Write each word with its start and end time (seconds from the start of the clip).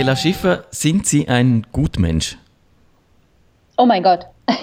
Daniela 0.00 0.16
Schiffer, 0.16 0.64
sind 0.70 1.06
Sie 1.06 1.28
ein 1.28 1.66
Gutmensch? 1.72 2.38
Oh 3.76 3.84
mein 3.84 4.02
Gott. 4.02 4.24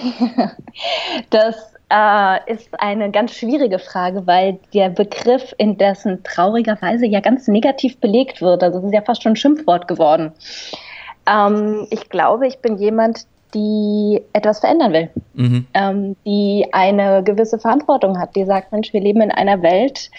Das 1.30 1.74
äh, 1.90 2.52
ist 2.52 2.68
eine 2.80 3.12
ganz 3.12 3.34
schwierige 3.34 3.78
Frage, 3.78 4.26
weil 4.26 4.58
der 4.74 4.88
Begriff 4.88 5.54
indessen 5.56 6.24
traurigerweise 6.24 7.06
ja 7.06 7.20
ganz 7.20 7.46
negativ 7.46 7.98
belegt 7.98 8.42
wird. 8.42 8.64
Also 8.64 8.80
es 8.80 8.86
ist 8.86 8.94
ja 8.94 9.02
fast 9.02 9.22
schon 9.22 9.32
ein 9.32 9.36
Schimpfwort 9.36 9.86
geworden. 9.86 10.32
Ähm, 11.30 11.86
ich 11.90 12.08
glaube, 12.08 12.48
ich 12.48 12.58
bin 12.58 12.76
jemand, 12.76 13.26
die 13.54 14.20
etwas 14.32 14.58
verändern 14.58 14.92
will, 14.92 15.10
mhm. 15.34 15.66
ähm, 15.72 16.16
die 16.26 16.66
eine 16.72 17.22
gewisse 17.22 17.60
Verantwortung 17.60 18.18
hat, 18.18 18.34
die 18.34 18.44
sagt, 18.44 18.72
Mensch, 18.72 18.92
wir 18.92 19.00
leben 19.00 19.20
in 19.20 19.30
einer 19.30 19.62
Welt, 19.62 20.10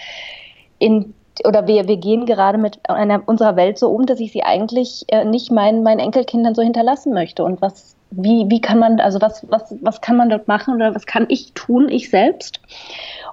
in 0.77 1.13
oder 1.45 1.67
wir, 1.67 1.87
wir 1.87 1.97
gehen 1.97 2.25
gerade 2.25 2.57
mit 2.57 2.79
einer, 2.89 3.21
unserer 3.25 3.55
Welt 3.55 3.77
so 3.77 3.89
um, 3.89 4.05
dass 4.05 4.19
ich 4.19 4.31
sie 4.31 4.43
eigentlich 4.43 5.05
äh, 5.07 5.25
nicht 5.25 5.51
meinen, 5.51 5.83
meinen 5.83 5.99
Enkelkindern 5.99 6.55
so 6.55 6.61
hinterlassen 6.61 7.13
möchte. 7.13 7.43
Und 7.43 7.61
was, 7.61 7.95
wie, 8.11 8.45
wie 8.49 8.61
kann 8.61 8.79
man, 8.79 8.99
also 8.99 9.21
was, 9.21 9.49
was, 9.49 9.75
was 9.81 10.01
kann 10.01 10.17
man 10.17 10.29
dort 10.29 10.47
machen 10.47 10.75
oder 10.75 10.95
was 10.95 11.05
kann 11.05 11.25
ich 11.29 11.53
tun, 11.53 11.89
ich 11.89 12.09
selbst, 12.09 12.59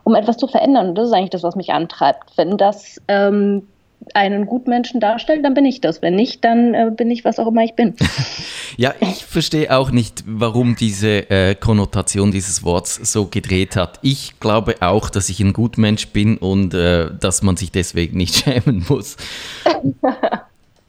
um 0.05 0.15
etwas 0.15 0.37
zu 0.37 0.47
verändern? 0.47 0.91
Und 0.91 0.95
das 0.97 1.09
ist 1.09 1.15
eigentlich 1.15 1.31
das, 1.31 1.43
was 1.43 1.57
mich 1.57 1.73
antreibt. 1.73 2.37
Wenn 2.37 2.57
das 2.57 3.01
ähm, 3.09 3.67
einen 4.15 4.47
Gutmenschen 4.47 5.01
darstellt, 5.01 5.45
dann 5.45 5.55
bin 5.55 5.65
ich 5.65 5.81
das. 5.81 6.03
Wenn 6.03 6.15
nicht, 6.15 6.45
dann 6.45 6.75
äh, 6.75 6.91
bin 6.95 7.11
ich 7.11 7.25
was 7.25 7.39
auch 7.39 7.49
immer 7.49 7.63
ich 7.65 7.75
bin. 7.75 7.95
ja, 8.77 8.95
ich 9.01 9.25
verstehe 9.25 9.77
auch 9.77 9.91
nicht, 9.91 10.25
warum 10.27 10.77
diese 10.77 11.31
äh, 11.31 11.55
Konnotation 11.55 12.31
dieses 12.31 12.63
Worts 12.63 12.97
so 12.97 13.27
gedreht 13.27 13.77
hat. 13.77 13.99
Ich 14.03 14.39
glaube 14.41 14.77
auch, 14.81 15.11
dass 15.11 15.29
ich 15.29 15.41
ein 15.41 15.53
Gutmensch 15.53 16.09
bin 16.09 16.39
und 16.39 16.75
äh, 16.75 17.11
dass 17.19 17.43
man 17.43 17.57
sich 17.57 17.73
deswegen 17.73 18.17
nicht 18.17 18.37
schämen 18.45 18.85
muss. 18.89 19.17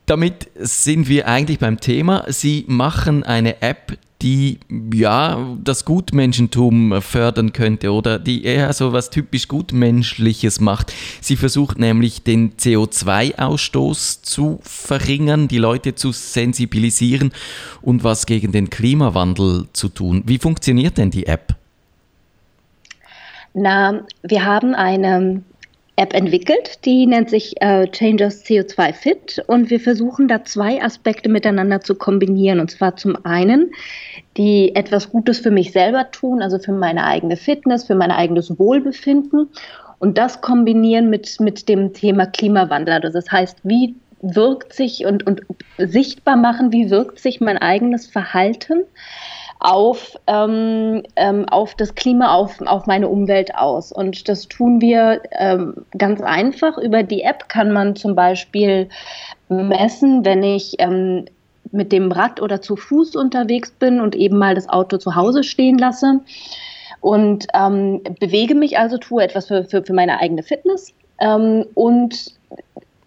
Damit 0.05 0.47
sind 0.55 1.09
wir 1.09 1.27
eigentlich 1.27 1.59
beim 1.59 1.81
Thema. 1.81 2.23
Sie 2.30 2.64
machen 2.67 3.23
eine 3.23 3.61
App, 3.61 3.97
die 4.22 4.60
ja 4.94 5.56
das 5.64 5.86
Gutmenschentum 5.86 7.02
fördern 7.02 7.54
könnte 7.54 7.92
oder 7.92 8.18
die 8.18 8.46
eher 8.46 8.73
so 8.73 8.92
was 8.94 9.10
typisch 9.10 9.48
Gutmenschliches 9.48 10.60
macht. 10.60 10.94
Sie 11.22 11.36
versucht 11.36 11.78
nämlich 11.78 12.23
den 12.23 12.54
CO2-Ausstoß 12.54 14.23
zu 14.23 14.60
verringern, 14.64 15.48
die 15.48 15.60
Leute 15.60 15.95
zu 15.95 16.12
sensibilisieren 16.12 17.32
und 17.82 18.04
was 18.04 18.26
gegen 18.26 18.52
den 18.52 18.70
Klimawandel 18.70 19.68
zu 19.73 19.90
tun. 19.90 20.23
Wie 20.26 20.40
funktioniert 20.40 20.98
denn 20.98 21.12
die 21.12 21.28
App? 21.28 21.56
Na, 23.54 24.02
wir 24.23 24.45
haben 24.45 24.73
eine 24.73 25.44
App 26.00 26.14
entwickelt, 26.14 26.86
die 26.86 27.08
nennt 27.08 27.31
sich 27.31 27.59
äh, 27.59 27.88
Changers 27.92 28.45
CO2 28.45 28.94
Fit 28.94 29.44
und 29.48 29.72
wir 29.72 29.80
versuchen 29.80 30.28
da 30.28 30.44
zwei 30.45 30.81
Aspekte 30.81 31.28
miteinander 31.28 31.81
zu 31.81 31.95
kombinieren. 31.95 32.59
Und 32.59 32.70
zwar 32.70 32.95
zum 32.95 33.17
einen 33.26 33.72
die 34.38 34.76
etwas 34.76 35.09
Gutes 35.09 35.39
für 35.39 35.50
mich 35.50 35.72
selber 35.72 36.12
tun, 36.12 36.44
also 36.44 36.59
für 36.59 36.72
meine 36.72 37.04
eigene 37.04 37.36
Fitness, 37.36 37.86
für 37.86 37.95
mein 37.95 38.12
eigenes 38.12 38.59
Wohlbefinden 38.59 39.50
und 39.98 40.20
das 40.20 40.42
kombinieren 40.42 41.09
mit, 41.09 41.39
mit 41.39 41.67
dem 41.67 41.94
Thema 41.94 42.28
Klimawandel. 42.28 42.94
Also 42.94 43.09
das 43.09 43.32
heißt, 43.32 43.59
wie 43.64 43.95
wirkt 44.22 44.73
sich 44.73 45.06
und, 45.06 45.26
und 45.26 45.42
sichtbar 45.80 46.36
machen, 46.36 46.72
wie 46.72 46.92
wirkt 46.92 47.20
sich 47.20 47.42
mein 47.42 47.58
eigenes 47.58 48.06
Verhalten 48.06 48.84
auf, 49.59 50.16
ähm, 50.27 51.03
ähm, 51.16 51.45
auf 51.50 51.75
das 51.75 51.95
Klima, 51.95 52.33
auf, 52.33 52.61
auf 52.61 52.86
meine 52.86 53.08
Umwelt 53.08 53.55
aus. 53.55 53.92
Und 53.92 54.30
das 54.30 54.48
tun 54.48 54.82
wir 54.82 55.21
ähm, 55.32 55.73
ganz 55.98 56.21
einfach. 56.21 56.77
Über 56.77 57.04
die 57.04 57.21
App 57.21 57.49
kann 57.49 57.71
man 57.71 57.95
zum 57.95 58.15
Beispiel 58.15 58.89
messen, 59.49 60.26
wenn 60.26 60.43
ich 60.43 60.76
ähm, 60.80 61.26
mit 61.71 61.92
dem 61.92 62.11
Rad 62.11 62.42
oder 62.42 62.61
zu 62.61 62.76
Fuß 62.76 63.15
unterwegs 63.15 63.71
bin 63.71 63.99
und 63.99 64.15
eben 64.15 64.37
mal 64.37 64.55
das 64.55 64.70
Auto 64.70 64.98
zu 64.98 65.15
Hause 65.15 65.43
stehen 65.43 65.77
lasse 65.77 66.20
und 67.02 67.48
ähm, 67.53 68.02
bewege 68.20 68.55
mich 68.55 68.77
also, 68.77 68.98
tue 68.98 69.23
etwas 69.23 69.48
für, 69.48 69.65
für, 69.65 69.83
für 69.83 69.93
meine 69.93 70.20
eigene 70.20 70.43
Fitness 70.43 70.93
ähm, 71.20 71.65
und 71.73 72.37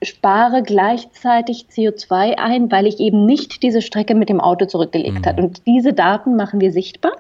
spare 0.03 0.63
gleichzeitig 0.63 1.67
CO2 1.71 2.37
ein, 2.39 2.71
weil 2.73 2.87
ich 2.87 3.01
eben 3.01 3.27
nicht 3.27 3.63
diese 3.63 3.83
Strecke 3.83 4.15
mit 4.15 4.29
dem 4.29 4.41
Auto 4.41 4.67
zurückgelegt 4.67 5.21
mhm. 5.21 5.27
habe. 5.27 5.43
Und 5.43 5.67
diese 5.67 5.93
Daten 5.93 6.37
machen 6.37 6.61
wir 6.61 6.73
sichtbar. 6.73 7.13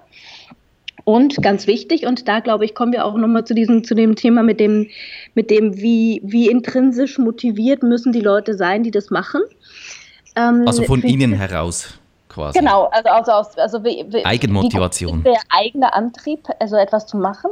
Und 1.05 1.43
ganz 1.43 1.67
wichtig, 1.67 2.07
und 2.07 2.29
da 2.29 2.41
glaube 2.41 2.65
ich, 2.65 2.75
kommen 2.75 2.93
wir 2.93 3.05
auch 3.05 3.17
nochmal 3.17 3.45
zu 3.45 3.55
diesem, 3.55 3.85
zu 3.85 3.95
dem 3.95 4.17
Thema 4.17 4.43
mit 4.43 4.61
dem, 4.61 4.89
mit 5.35 5.51
dem, 5.51 5.77
wie, 5.77 6.21
wie 6.25 6.49
intrinsisch 6.49 7.19
motiviert 7.19 7.83
müssen 7.83 8.13
die 8.13 8.21
Leute 8.21 8.55
sein, 8.55 8.83
die 8.83 8.91
das 8.91 9.11
machen. 9.11 9.41
Ähm, 10.37 10.65
also 10.67 10.85
von 10.85 11.03
Ihnen 11.03 11.33
heraus 11.33 12.00
quasi. 12.31 12.59
Genau, 12.59 12.85
also, 12.85 13.09
also, 13.11 13.33
aus, 13.33 13.59
also 13.59 13.85
wie, 13.85 14.07
wie, 14.09 14.25
Eigenmotivation. 14.25 15.23
Der 15.25 15.41
eigene 15.51 15.93
Antrieb, 15.93 16.49
also 16.59 16.77
etwas 16.77 17.07
zu 17.07 17.19
machen. 17.19 17.51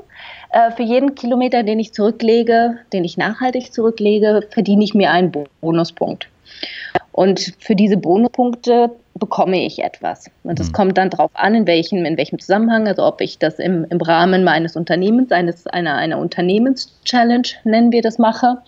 Äh, 0.50 0.70
für 0.70 0.82
jeden 0.82 1.14
Kilometer, 1.14 1.62
den 1.62 1.78
ich 1.78 1.92
zurücklege, 1.92 2.78
den 2.92 3.04
ich 3.04 3.18
nachhaltig 3.18 3.72
zurücklege, 3.72 4.46
verdiene 4.50 4.84
ich 4.84 4.94
mir 4.94 5.10
einen 5.10 5.32
Bonuspunkt. 5.60 6.28
Und 7.12 7.54
für 7.58 7.74
diese 7.74 7.96
Bonuspunkte 7.96 8.90
bekomme 9.14 9.64
ich 9.64 9.80
etwas. 9.80 10.30
Und 10.44 10.58
das 10.58 10.68
mhm. 10.68 10.72
kommt 10.72 10.98
dann 10.98 11.10
darauf 11.10 11.30
an, 11.34 11.54
in 11.54 11.66
welchem, 11.66 12.04
in 12.04 12.16
welchem 12.16 12.38
Zusammenhang, 12.38 12.86
also 12.86 13.04
ob 13.04 13.20
ich 13.20 13.38
das 13.38 13.58
im, 13.58 13.84
im 13.90 14.00
Rahmen 14.00 14.44
meines 14.44 14.76
Unternehmens, 14.76 15.32
eines, 15.32 15.66
einer, 15.66 15.96
einer 15.96 16.18
Unternehmenschallenge, 16.18 17.48
nennen 17.64 17.92
wir 17.92 18.02
das, 18.02 18.18
mache 18.18 18.58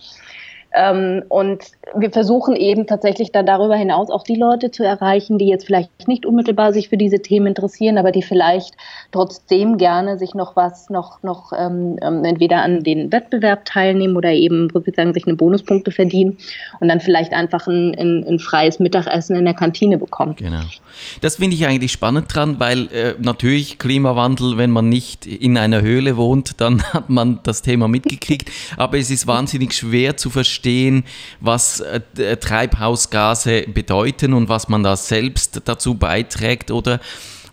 ähm, 0.73 1.23
und 1.27 1.63
wir 1.95 2.11
versuchen 2.11 2.55
eben 2.55 2.87
tatsächlich 2.87 3.31
dann 3.31 3.45
darüber 3.45 3.75
hinaus 3.75 4.09
auch 4.09 4.23
die 4.23 4.35
Leute 4.35 4.71
zu 4.71 4.85
erreichen, 4.85 5.37
die 5.37 5.47
jetzt 5.47 5.65
vielleicht 5.65 6.07
nicht 6.07 6.25
unmittelbar 6.25 6.71
sich 6.71 6.87
für 6.87 6.95
diese 6.95 7.21
Themen 7.21 7.47
interessieren, 7.47 7.97
aber 7.97 8.11
die 8.11 8.21
vielleicht 8.21 8.75
trotzdem 9.11 9.77
gerne 9.77 10.17
sich 10.17 10.33
noch 10.33 10.55
was, 10.55 10.89
noch, 10.89 11.23
noch 11.23 11.51
ähm, 11.57 11.97
ähm 12.01 12.23
entweder 12.23 12.61
an 12.61 12.83
den 12.83 13.11
Wettbewerb 13.11 13.65
teilnehmen 13.65 14.15
oder 14.15 14.31
eben 14.31 14.69
sozusagen 14.71 15.13
sich 15.13 15.27
eine 15.27 15.35
Bonuspunkte 15.35 15.91
verdienen 15.91 16.37
und 16.79 16.87
dann 16.87 17.01
vielleicht 17.01 17.33
einfach 17.33 17.67
ein, 17.67 17.93
ein, 17.95 18.25
ein 18.25 18.39
freies 18.39 18.79
Mittagessen 18.79 19.35
in 19.35 19.43
der 19.43 19.53
Kantine 19.53 19.97
bekommen. 19.97 20.35
Genau. 20.37 20.61
Das 21.19 21.35
finde 21.35 21.55
ich 21.55 21.65
eigentlich 21.65 21.91
spannend 21.91 22.33
dran, 22.33 22.59
weil 22.59 22.87
äh, 22.93 23.15
natürlich 23.19 23.77
Klimawandel, 23.77 24.57
wenn 24.57 24.71
man 24.71 24.87
nicht 24.87 25.25
in 25.25 25.57
einer 25.57 25.81
Höhle 25.81 26.15
wohnt, 26.15 26.61
dann 26.61 26.81
hat 26.93 27.09
man 27.09 27.39
das 27.43 27.61
Thema 27.61 27.89
mitgekriegt, 27.89 28.49
aber 28.77 28.97
es 28.97 29.09
ist 29.09 29.27
wahnsinnig 29.27 29.73
schwer 29.73 30.15
zu 30.15 30.29
verstehen, 30.29 30.60
verstehen, 30.61 31.03
was 31.39 31.79
äh, 31.79 32.37
Treibhausgase 32.37 33.63
bedeuten 33.63 34.33
und 34.33 34.47
was 34.47 34.69
man 34.69 34.83
da 34.83 34.95
selbst 34.95 35.61
dazu 35.65 35.95
beiträgt 35.95 36.71
oder 36.71 36.99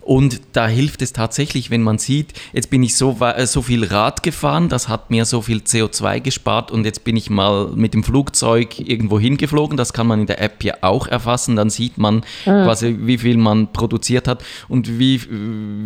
und 0.01 0.41
da 0.53 0.67
hilft 0.67 1.03
es 1.03 1.13
tatsächlich, 1.13 1.69
wenn 1.69 1.83
man 1.83 1.99
sieht, 1.99 2.33
jetzt 2.51 2.71
bin 2.71 2.81
ich 2.81 2.95
so, 2.95 3.17
äh, 3.21 3.45
so 3.45 3.61
viel 3.61 3.83
Rad 3.85 4.23
gefahren, 4.23 4.67
das 4.67 4.87
hat 4.87 5.11
mir 5.11 5.23
so 5.25 5.43
viel 5.43 5.59
CO2 5.59 6.19
gespart 6.19 6.71
und 6.71 6.83
jetzt 6.83 7.03
bin 7.03 7.15
ich 7.15 7.29
mal 7.29 7.67
mit 7.75 7.93
dem 7.93 8.03
Flugzeug 8.03 8.79
irgendwo 8.79 9.19
hingeflogen. 9.19 9.77
Das 9.77 9.93
kann 9.93 10.07
man 10.07 10.21
in 10.21 10.25
der 10.25 10.41
App 10.41 10.63
ja 10.63 10.77
auch 10.81 11.05
erfassen. 11.05 11.55
Dann 11.55 11.69
sieht 11.69 11.99
man 11.99 12.23
mhm. 12.47 12.63
quasi, 12.63 12.97
wie 13.01 13.19
viel 13.19 13.37
man 13.37 13.71
produziert 13.71 14.27
hat 14.27 14.43
und 14.67 14.97
wie, 14.97 15.21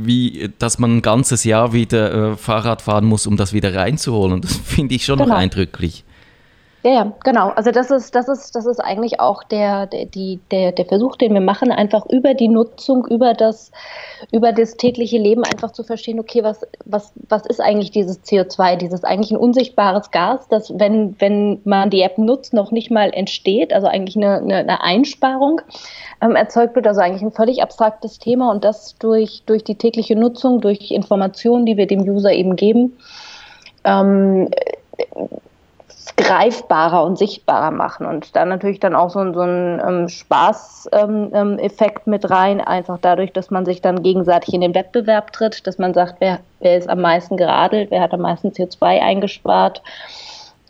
wie 0.06 0.50
dass 0.58 0.80
man 0.80 0.98
ein 0.98 1.02
ganzes 1.02 1.44
Jahr 1.44 1.74
wieder 1.74 2.32
äh, 2.32 2.38
Fahrrad 2.38 2.82
fahren 2.82 3.04
muss, 3.04 3.28
um 3.28 3.36
das 3.36 3.52
wieder 3.52 3.76
reinzuholen. 3.76 4.40
Das 4.40 4.56
finde 4.64 4.96
ich 4.96 5.04
schon 5.04 5.18
genau. 5.18 5.32
noch 5.32 5.38
eindrücklich. 5.38 6.06
Ja, 6.86 6.92
ja, 6.92 7.14
genau. 7.24 7.50
Also 7.52 7.72
das 7.72 7.92
ist, 7.92 8.14
das 8.14 8.28
ist, 8.28 8.54
das 8.56 8.66
ist 8.66 8.80
eigentlich 8.80 9.22
auch 9.22 9.44
der, 9.46 9.88
der, 9.88 10.06
der, 10.52 10.74
der 10.74 10.86
Versuch, 10.86 11.16
den 11.16 11.34
wir 11.34 11.40
machen, 11.40 11.72
einfach 11.72 12.06
über 12.10 12.34
die 12.34 12.50
Nutzung, 12.50 13.08
über 13.08 13.34
das, 13.34 13.72
über 14.34 14.52
das 14.52 14.76
tägliche 14.76 15.18
Leben 15.18 15.46
einfach 15.46 15.72
zu 15.72 15.84
verstehen, 15.84 16.20
okay, 16.20 16.44
was, 16.44 16.68
was, 16.84 17.14
was 17.30 17.46
ist 17.46 17.62
eigentlich 17.62 17.92
dieses 17.92 18.22
CO2, 18.26 18.76
dieses 18.76 19.06
eigentlich 19.06 19.32
ein 19.32 19.38
unsichtbares 19.38 20.12
Gas, 20.12 20.50
das, 20.50 20.78
wenn, 20.78 21.16
wenn 21.20 21.62
man 21.64 21.90
die 21.90 22.02
App 22.02 22.18
nutzt, 22.18 22.54
noch 22.54 22.72
nicht 22.72 22.92
mal 22.92 23.14
entsteht, 23.14 23.72
also 23.72 23.88
eigentlich 23.88 24.18
eine, 24.18 24.40
eine, 24.40 24.58
eine 24.58 24.82
Einsparung 24.82 25.62
ähm, 26.22 26.36
erzeugt 26.36 26.76
wird, 26.76 26.86
also 26.86 27.00
eigentlich 27.00 27.22
ein 27.22 27.32
völlig 27.32 27.64
abstraktes 27.64 28.20
Thema 28.20 28.52
und 28.52 28.66
das 28.66 28.98
durch, 28.98 29.44
durch 29.46 29.64
die 29.64 29.76
tägliche 29.76 30.18
Nutzung, 30.18 30.60
durch 30.60 30.92
Informationen, 30.92 31.66
die 31.66 31.78
wir 31.78 31.88
dem 31.88 32.02
User 32.02 32.34
eben 32.34 32.58
geben, 32.58 32.98
ähm, 33.86 34.50
greifbarer 36.18 37.04
und 37.04 37.18
sichtbarer 37.18 37.72
machen 37.72 38.06
und 38.06 38.36
dann 38.36 38.50
natürlich 38.50 38.80
dann 38.80 38.96
auch 38.96 39.10
so, 39.10 39.34
so 39.34 39.42
ein 39.42 39.82
ähm, 39.86 40.10
Spaßeffekt 40.10 42.02
ähm, 42.08 42.12
mit 42.12 42.30
rein, 42.30 42.62
einfach 42.62 42.98
dadurch, 43.02 43.32
dass 43.32 43.50
man 43.52 43.66
sich 43.66 43.82
dann 43.82 44.04
gegenseitig 44.04 44.54
in 44.54 44.62
den 44.62 44.76
Wettbewerb 44.76 45.32
tritt, 45.32 45.66
dass 45.66 45.78
man 45.78 45.94
sagt, 45.94 46.16
wer, 46.20 46.40
wer 46.60 46.78
ist 46.78 46.90
am 46.90 47.02
meisten 47.02 47.38
geradelt, 47.38 47.92
wer 47.92 48.02
hat 48.02 48.14
am 48.14 48.22
meisten 48.22 48.50
CO2 48.50 49.02
eingespart. 49.02 49.82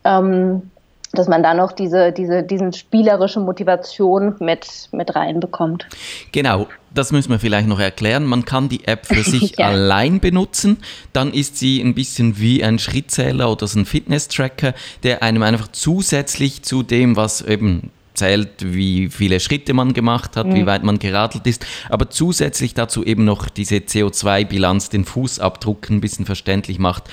Ähm, 0.03 0.71
dass 1.13 1.27
man 1.27 1.43
da 1.43 1.53
noch 1.53 1.71
diese, 1.71 2.11
diese 2.11 2.43
diesen 2.43 2.73
spielerische 2.73 3.39
Motivation 3.39 4.35
mit, 4.39 4.89
mit 4.91 5.15
reinbekommt. 5.15 5.85
Genau, 6.31 6.67
das 6.91 7.11
müssen 7.11 7.29
wir 7.29 7.39
vielleicht 7.39 7.67
noch 7.67 7.79
erklären. 7.79 8.25
Man 8.25 8.45
kann 8.45 8.67
die 8.67 8.85
App 8.87 9.05
für 9.05 9.23
sich 9.23 9.57
ja. 9.57 9.67
allein 9.67 10.19
benutzen. 10.19 10.77
Dann 11.13 11.31
ist 11.31 11.57
sie 11.57 11.81
ein 11.81 11.93
bisschen 11.93 12.39
wie 12.39 12.63
ein 12.63 12.79
Schrittzähler 12.79 13.51
oder 13.51 13.67
so 13.67 13.79
ein 13.79 13.85
Fitness-Tracker, 13.85 14.73
der 15.03 15.21
einem 15.21 15.43
einfach 15.43 15.67
zusätzlich 15.71 16.63
zu 16.63 16.81
dem, 16.81 17.15
was 17.15 17.41
eben 17.41 17.91
zählt, 18.15 18.73
wie 18.73 19.09
viele 19.09 19.39
Schritte 19.39 19.73
man 19.73 19.93
gemacht 19.93 20.35
hat, 20.35 20.47
mhm. 20.47 20.55
wie 20.55 20.65
weit 20.65 20.83
man 20.83 20.99
geradelt 20.99 21.47
ist, 21.47 21.65
aber 21.89 22.09
zusätzlich 22.09 22.73
dazu 22.73 23.03
eben 23.03 23.25
noch 23.25 23.49
diese 23.49 23.77
CO2-Bilanz, 23.77 24.89
den 24.89 25.05
Fußabdruck 25.05 25.89
ein 25.89 26.01
bisschen 26.01 26.25
verständlich 26.25 26.79
macht. 26.79 27.03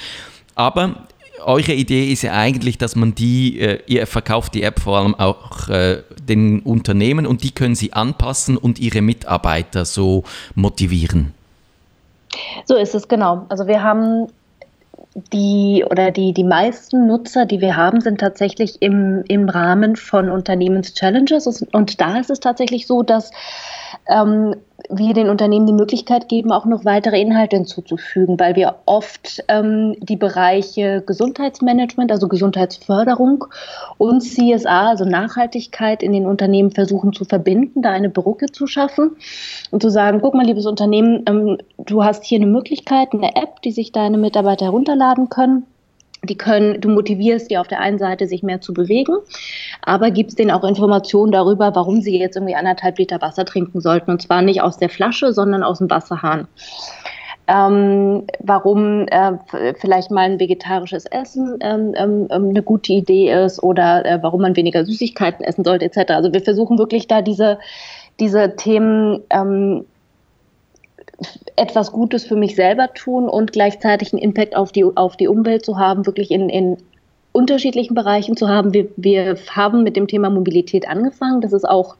Aber 0.54 1.06
eure 1.44 1.72
Idee 1.72 2.12
ist 2.12 2.22
ja 2.22 2.32
eigentlich, 2.32 2.78
dass 2.78 2.96
man 2.96 3.14
die, 3.14 3.60
äh, 3.60 3.80
ihr 3.86 4.06
verkauft 4.06 4.54
die 4.54 4.62
App 4.62 4.80
vor 4.80 4.98
allem 4.98 5.14
auch 5.14 5.68
äh, 5.68 6.02
den 6.22 6.60
Unternehmen 6.60 7.26
und 7.26 7.42
die 7.42 7.50
können 7.52 7.74
sie 7.74 7.92
anpassen 7.92 8.56
und 8.56 8.78
ihre 8.78 9.02
Mitarbeiter 9.02 9.84
so 9.84 10.24
motivieren. 10.54 11.34
So 12.64 12.76
ist 12.76 12.94
es 12.94 13.08
genau. 13.08 13.46
Also 13.48 13.66
wir 13.66 13.82
haben 13.82 14.28
die 15.32 15.84
oder 15.90 16.10
die, 16.10 16.32
die 16.32 16.44
meisten 16.44 17.06
Nutzer, 17.06 17.44
die 17.44 17.60
wir 17.60 17.76
haben, 17.76 18.00
sind 18.00 18.20
tatsächlich 18.20 18.80
im, 18.80 19.24
im 19.26 19.48
Rahmen 19.48 19.96
von 19.96 20.30
Unternehmenschallenges. 20.30 21.64
Und 21.72 22.00
da 22.00 22.18
ist 22.18 22.30
es 22.30 22.40
tatsächlich 22.40 22.86
so, 22.86 23.02
dass 23.02 23.30
ähm, 24.08 24.54
wir 24.92 25.14
den 25.14 25.28
Unternehmen 25.28 25.66
die 25.66 25.72
Möglichkeit 25.72 26.28
geben, 26.28 26.52
auch 26.52 26.64
noch 26.64 26.84
weitere 26.84 27.20
Inhalte 27.20 27.56
hinzuzufügen, 27.56 28.38
weil 28.38 28.56
wir 28.56 28.76
oft 28.86 29.42
ähm, 29.48 29.96
die 30.00 30.16
Bereiche 30.16 31.02
Gesundheitsmanagement, 31.06 32.10
also 32.10 32.28
Gesundheitsförderung 32.28 33.44
und 33.98 34.20
CSA, 34.20 34.88
also 34.88 35.04
Nachhaltigkeit 35.04 36.02
in 36.02 36.12
den 36.12 36.26
Unternehmen 36.26 36.70
versuchen 36.70 37.12
zu 37.12 37.24
verbinden, 37.24 37.82
da 37.82 37.90
eine 37.90 38.10
Brücke 38.10 38.46
zu 38.46 38.66
schaffen 38.66 39.16
und 39.70 39.82
zu 39.82 39.90
sagen, 39.90 40.20
guck 40.20 40.34
mal, 40.34 40.44
liebes 40.44 40.66
Unternehmen, 40.66 41.24
ähm, 41.26 41.58
du 41.78 42.04
hast 42.04 42.24
hier 42.24 42.38
eine 42.38 42.46
Möglichkeit, 42.46 43.12
eine 43.12 43.36
App, 43.36 43.62
die 43.62 43.72
sich 43.72 43.92
deine 43.92 44.18
Mitarbeiter 44.18 44.66
herunterladen 44.66 45.28
können 45.28 45.66
die 46.24 46.36
können, 46.36 46.80
du 46.80 46.88
motivierst 46.88 47.50
die 47.50 47.58
auf 47.58 47.68
der 47.68 47.80
einen 47.80 47.98
Seite, 47.98 48.26
sich 48.26 48.42
mehr 48.42 48.60
zu 48.60 48.74
bewegen, 48.74 49.16
aber 49.82 50.10
gibst 50.10 50.38
denen 50.38 50.50
auch 50.50 50.64
Informationen 50.64 51.32
darüber, 51.32 51.74
warum 51.74 52.00
sie 52.00 52.18
jetzt 52.18 52.36
irgendwie 52.36 52.54
anderthalb 52.54 52.98
Liter 52.98 53.20
Wasser 53.22 53.44
trinken 53.44 53.80
sollten. 53.80 54.10
Und 54.10 54.22
zwar 54.22 54.42
nicht 54.42 54.62
aus 54.62 54.76
der 54.76 54.90
Flasche, 54.90 55.32
sondern 55.32 55.62
aus 55.62 55.78
dem 55.78 55.90
Wasserhahn. 55.90 56.46
Ähm, 57.48 58.26
warum 58.38 59.08
äh, 59.08 59.32
vielleicht 59.80 60.12
mal 60.12 60.30
ein 60.30 60.38
vegetarisches 60.38 61.06
Essen 61.06 61.58
ähm, 61.60 61.94
ähm, 61.96 62.28
ähm, 62.30 62.50
eine 62.50 62.62
gute 62.62 62.92
Idee 62.92 63.32
ist 63.44 63.60
oder 63.60 64.04
äh, 64.04 64.22
warum 64.22 64.42
man 64.42 64.54
weniger 64.54 64.84
Süßigkeiten 64.84 65.44
essen 65.44 65.64
sollte, 65.64 65.86
etc. 65.86 66.12
Also 66.12 66.32
wir 66.32 66.42
versuchen 66.42 66.78
wirklich 66.78 67.08
da 67.08 67.22
diese, 67.22 67.58
diese 68.20 68.54
Themen 68.54 69.22
ähm, 69.30 69.84
etwas 71.60 71.92
Gutes 71.92 72.24
für 72.24 72.36
mich 72.36 72.56
selber 72.56 72.92
tun 72.94 73.28
und 73.28 73.52
gleichzeitig 73.52 74.12
einen 74.12 74.22
Impact 74.22 74.56
auf 74.56 74.72
die, 74.72 74.84
auf 74.84 75.16
die 75.16 75.28
Umwelt 75.28 75.64
zu 75.64 75.78
haben, 75.78 76.06
wirklich 76.06 76.30
in, 76.30 76.48
in 76.48 76.78
unterschiedlichen 77.32 77.94
Bereichen 77.94 78.36
zu 78.36 78.48
haben. 78.48 78.72
Wir, 78.72 78.88
wir 78.96 79.36
haben 79.54 79.82
mit 79.82 79.94
dem 79.94 80.08
Thema 80.08 80.30
Mobilität 80.30 80.88
angefangen. 80.88 81.42
Das 81.42 81.52
ist 81.52 81.68
auch 81.68 81.96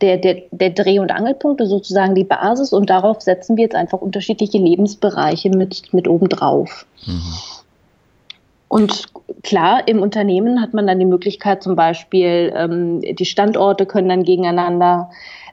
der, 0.00 0.18
der, 0.18 0.42
der 0.50 0.70
Dreh- 0.70 0.98
und 0.98 1.10
Angelpunkt, 1.10 1.60
sozusagen 1.64 2.14
die 2.14 2.24
Basis. 2.24 2.72
Und 2.72 2.90
darauf 2.90 3.22
setzen 3.22 3.56
wir 3.56 3.64
jetzt 3.64 3.76
einfach 3.76 4.00
unterschiedliche 4.00 4.58
Lebensbereiche 4.58 5.50
mit, 5.50 5.94
mit 5.94 6.08
obendrauf. 6.08 6.84
Mhm. 7.06 7.22
Und 8.68 9.06
klar, 9.42 9.88
im 9.88 10.02
Unternehmen 10.02 10.60
hat 10.60 10.74
man 10.74 10.86
dann 10.86 10.98
die 10.98 11.06
Möglichkeit, 11.06 11.62
zum 11.62 11.74
Beispiel, 11.74 12.52
ähm, 12.54 13.00
die 13.00 13.24
Standorte 13.24 13.86
können 13.86 14.10
dann 14.10 14.24
gegeneinander 14.24 15.10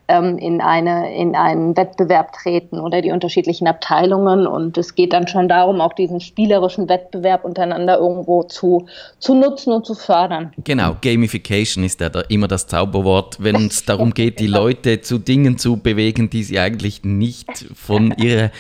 ähm, 0.08 0.38
in, 0.38 0.62
eine, 0.62 1.16
in 1.16 1.36
einen 1.36 1.76
Wettbewerb 1.76 2.34
treten 2.34 2.80
oder 2.80 3.02
die 3.02 3.12
unterschiedlichen 3.12 3.68
Abteilungen. 3.68 4.48
Und 4.48 4.78
es 4.78 4.96
geht 4.96 5.14
dann 5.14 5.28
schon 5.28 5.48
darum, 5.48 5.82
auch 5.82 5.94
diesen 5.94 6.20
spielerischen 6.20 6.90
Wettbewerb 6.90 7.46
untereinander 7.46 7.98
irgendwo 7.98 8.44
zu, 8.44 8.88
zu 9.20 9.34
nutzen 9.34 9.74
und 9.74 9.86
zu 9.86 9.96
fördern. 9.96 10.54
Genau, 10.64 10.96
Gamification 11.02 11.84
ist 11.84 12.02
ja 12.02 12.10
da 12.10 12.22
immer 12.22 12.48
das 12.48 12.68
Zauberwort, 12.68 13.38
wenn 13.40 13.68
es 13.68 13.86
darum 13.86 14.14
geht, 14.14 14.40
die 14.40 14.48
Leute 14.48 15.02
zu 15.02 15.18
Dingen 15.18 15.58
zu 15.58 15.78
bewegen, 15.78 16.30
die 16.30 16.44
sie 16.44 16.60
eigentlich 16.60 17.04
nicht 17.04 17.50
von 17.76 18.14
ihrer 18.18 18.52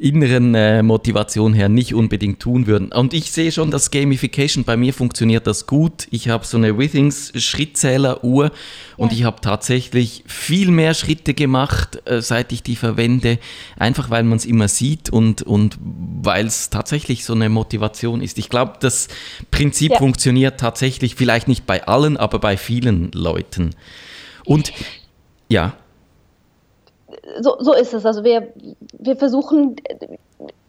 inneren 0.00 0.54
äh, 0.54 0.82
Motivation 0.82 1.52
her 1.52 1.68
nicht 1.68 1.94
unbedingt 1.94 2.40
tun 2.40 2.66
würden. 2.66 2.90
Und 2.90 3.12
ich 3.12 3.30
sehe 3.32 3.52
schon, 3.52 3.70
dass 3.70 3.90
Gamification 3.90 4.64
bei 4.64 4.78
mir 4.78 4.94
funktioniert 4.94 5.46
das 5.46 5.66
gut. 5.66 6.08
Ich 6.10 6.30
habe 6.30 6.46
so 6.46 6.56
eine 6.56 6.78
Withings 6.78 7.32
Schrittzähleruhr 7.34 8.50
und 8.96 9.12
ich 9.12 9.24
habe 9.24 9.42
tatsächlich 9.42 10.24
viel 10.26 10.70
mehr 10.70 10.94
Schritte 10.94 11.34
gemacht, 11.34 12.00
äh, 12.06 12.22
seit 12.22 12.50
ich 12.52 12.62
die 12.62 12.76
verwende, 12.76 13.38
einfach 13.76 14.08
weil 14.08 14.22
man 14.22 14.38
es 14.38 14.46
immer 14.46 14.68
sieht 14.68 15.10
und, 15.10 15.42
und 15.42 15.76
weil 15.80 16.46
es 16.46 16.70
tatsächlich 16.70 17.26
so 17.26 17.34
eine 17.34 17.50
Motivation 17.50 18.22
ist. 18.22 18.38
Ich 18.38 18.48
glaube, 18.48 18.74
das 18.80 19.08
Prinzip 19.50 19.92
ja. 19.92 19.98
funktioniert 19.98 20.58
tatsächlich, 20.58 21.14
vielleicht 21.14 21.46
nicht 21.46 21.66
bei 21.66 21.86
allen, 21.86 22.16
aber 22.16 22.38
bei 22.38 22.56
vielen 22.56 23.12
Leuten. 23.12 23.74
Und 24.46 24.72
ja 25.50 25.74
so, 27.40 27.56
so 27.58 27.72
ist 27.74 27.94
es. 27.94 28.04
Also 28.06 28.24
wir, 28.24 28.52
wir 28.98 29.16
versuchen 29.16 29.76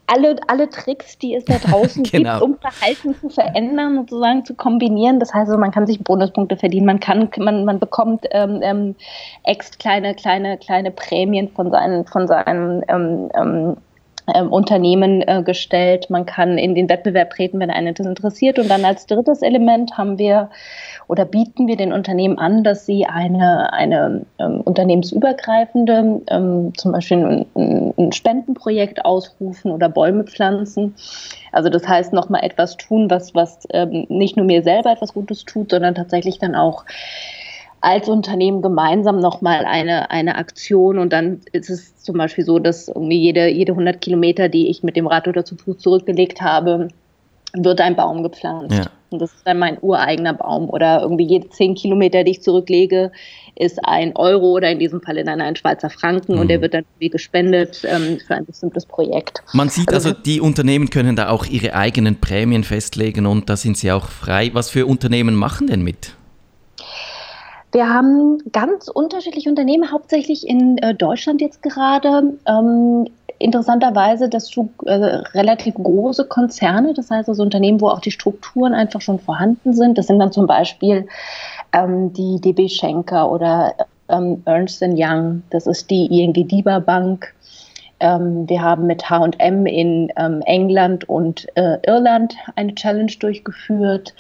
alle, 0.08 0.36
alle 0.48 0.69
Tricks, 0.69 1.18
die 1.18 1.36
es 1.36 1.46
da 1.46 1.58
draußen 1.63 2.04
genau. 2.04 2.40
gibt, 2.40 2.44
um 2.44 2.58
Verhalten 2.58 3.16
zu 3.16 3.30
verändern, 3.30 3.96
sozusagen 3.96 4.46
zu 4.46 4.56
kombinieren. 4.56 5.19
Das 5.19 5.34
heißt, 5.34 5.50
also, 5.50 5.60
man 5.60 5.72
kann 5.72 5.88
sich 5.88 6.04
Bonuspunkte 6.04 6.58
verdienen, 6.58 6.86
man 6.86 7.00
kann, 7.00 7.30
man, 7.38 7.66
man 7.66 7.80
bekommt 7.80 8.25
ähm, 8.31 8.60
ähm, 8.62 8.96
ex 9.44 9.78
kleine, 9.78 10.13
kleine, 10.16 10.58
kleine 10.58 10.92
Prämien 10.92 11.50
von 11.50 11.72
seinen, 11.72 12.06
von 12.06 12.28
seinen 12.28 12.84
ähm, 12.90 13.30
ähm, 13.36 13.78
ähm, 14.34 14.52
Unternehmen 14.52 15.22
äh, 15.22 15.42
gestellt. 15.44 16.10
Man 16.10 16.25
kann 16.25 16.58
in 16.58 16.75
den 16.75 16.90
Wettbewerb 16.90 17.31
treten, 17.31 17.60
wenn 17.60 17.72
einen 17.72 17.94
das 17.94 18.06
interessiert. 18.06 18.60
Und 18.60 18.69
dann 18.69 18.86
als 18.86 19.08
drittes 19.08 19.42
Element 19.42 19.98
haben 19.98 20.18
wir 20.18 20.50
oder 21.07 21.25
bieten 21.25 21.68
wir 21.68 21.75
den 21.75 21.94
Unternehmen 21.94 22.38
an, 22.38 22.63
dass 22.63 22.86
sie 22.86 23.06
eine, 23.06 23.74
eine 23.74 24.25
ähm, 24.39 24.62
unternehmensübergreifende, 24.62 26.21
ähm, 26.30 26.74
zum 26.77 26.92
Beispiel 26.92 27.45
ein, 27.56 27.94
ein, 27.98 28.12
Spendenprojekt 28.12 29.06
ausrufen 29.06 29.71
oder 29.71 29.89
Bäume 29.89 30.24
pflanzen. 30.24 30.95
Also 31.51 31.69
das 31.69 31.88
heißt, 31.88 32.13
nochmal 32.13 32.44
etwas 32.44 32.77
tun, 32.77 33.09
was, 33.09 33.36
was 33.36 33.68
ähm, 33.71 34.06
nicht 34.09 34.38
nur 34.38 34.45
mir 34.45 34.63
selber 34.63 34.92
etwas 34.92 35.13
Gutes 35.13 35.45
tut, 35.45 35.71
sondern 35.71 35.95
tatsächlich 35.95 36.39
dann 36.39 36.56
auch 36.56 36.86
als 37.81 38.07
Unternehmen 38.07 38.62
gemeinsam 38.62 39.19
nochmal 39.19 39.65
eine, 39.65 40.12
eine 40.12 40.36
Aktion 40.36 41.00
und 41.00 41.12
dann 41.12 41.42
ist 41.51 41.69
es 41.69 41.98
zum 41.98 42.15
Beispiel 42.17 42.46
so, 42.46 42.60
dass 42.60 42.88
irgendwie 42.88 43.17
jede, 43.17 43.48
jede 43.50 43.72
100 43.72 44.00
Kilometer, 44.00 44.50
die 44.50 44.70
ich 44.70 44.84
mit 44.84 44.96
dem 44.96 45.08
Rad 45.08 45.27
oder 45.27 45.43
zu 45.43 45.55
Fuß 45.55 45.79
zurückgelegt 45.79 46.41
habe, 46.41 46.89
wird 47.53 47.81
ein 47.81 47.96
Baum 47.96 48.22
gepflanzt. 48.22 48.75
Ja. 48.75 48.86
Und 49.12 49.22
das 49.22 49.34
ist 49.34 49.46
dann 49.46 49.60
mein 49.60 49.77
ureigener 49.82 50.34
Baum. 50.34 50.70
Oder 50.70 51.01
irgendwie 51.01 51.25
jede 51.25 51.50
10 51.50 51.75
Kilometer, 51.75 52.24
die 52.24 52.32
ich 52.32 52.41
zurücklege, 52.41 53.12
ist 53.56 53.80
ein 53.84 54.15
Euro 54.15 54.51
oder 54.53 54.72
in 54.72 54.80
diesem 54.80 55.01
Fall 55.01 55.24
dann 55.24 55.41
ein 55.41 55.56
Schweizer 55.56 55.89
Franken 55.89 56.36
mhm. 56.36 56.39
und 56.39 56.48
der 56.48 56.58
mhm. 56.58 56.62
wird 56.62 56.74
dann 56.74 56.86
wie 57.00 57.10
gespendet 57.10 57.84
ähm, 57.84 58.20
für 58.25 58.36
ein 58.36 58.46
bestimmtes 58.46 58.86
Projekt. 58.86 59.44
Man 59.53 59.70
sieht 59.70 59.89
also, 59.89 60.10
also, 60.10 60.22
die 60.22 60.39
Unternehmen 60.39 60.89
können 60.89 61.15
da 61.15 61.30
auch 61.30 61.46
ihre 61.46 61.75
eigenen 61.75 62.20
Prämien 62.20 62.63
festlegen 62.63 63.25
und 63.25 63.50
da 63.50 63.58
sind 63.58 63.77
sie 63.77 63.91
auch 63.91 64.08
frei. 64.08 64.50
Was 64.53 64.70
für 64.70 64.86
Unternehmen 64.86 65.36
machen 65.36 65.68
denn 65.68 65.84
mit? 65.84 66.15
Wir 67.74 67.88
haben 67.88 68.39
ganz 68.51 68.89
unterschiedliche 68.89 69.50
Unternehmen, 69.50 69.91
hauptsächlich 69.91 70.48
in 70.48 70.77
äh, 70.80 70.94
Deutschland 70.94 71.39
jetzt 71.39 71.63
gerade. 71.63 72.38
Ähm, 72.46 73.08
interessanterweise, 73.41 74.29
dass 74.29 74.50
du 74.50 74.69
äh, 74.86 74.93
relativ 75.33 75.75
große 75.75 76.25
Konzerne, 76.25 76.93
das 76.93 77.10
heißt 77.10 77.29
also 77.29 77.43
Unternehmen, 77.43 77.81
wo 77.81 77.89
auch 77.89 78.00
die 78.00 78.12
Strukturen 78.12 78.74
einfach 78.74 79.01
schon 79.01 79.19
vorhanden 79.19 79.74
sind. 79.74 79.98
Das 79.98 80.07
sind 80.07 80.19
dann 80.19 80.31
zum 80.31 80.48
Beispiel 80.48 81.07
ähm, 81.74 82.13
die 82.13 82.39
DB 82.39 82.69
Schenker 82.69 83.31
oder 83.31 83.74
ähm, 84.10 84.41
Ernst 84.45 84.81
Young, 84.81 85.43
das 85.50 85.67
ist 85.67 85.89
die 85.89 86.05
ING 86.07 86.33
DIBA 86.33 86.79
Bank. 86.79 87.33
Ähm, 88.00 88.50
wir 88.50 88.62
haben 88.62 88.88
mit 88.88 89.10
H&M 89.10 89.65
in 89.65 90.12
ähm, 90.17 90.41
England 90.45 91.07
und 91.07 91.48
äh, 91.55 91.77
Irland 91.86 92.36
eine 92.55 92.74
Challenge 92.75 93.12
durchgeführt. 93.19 94.13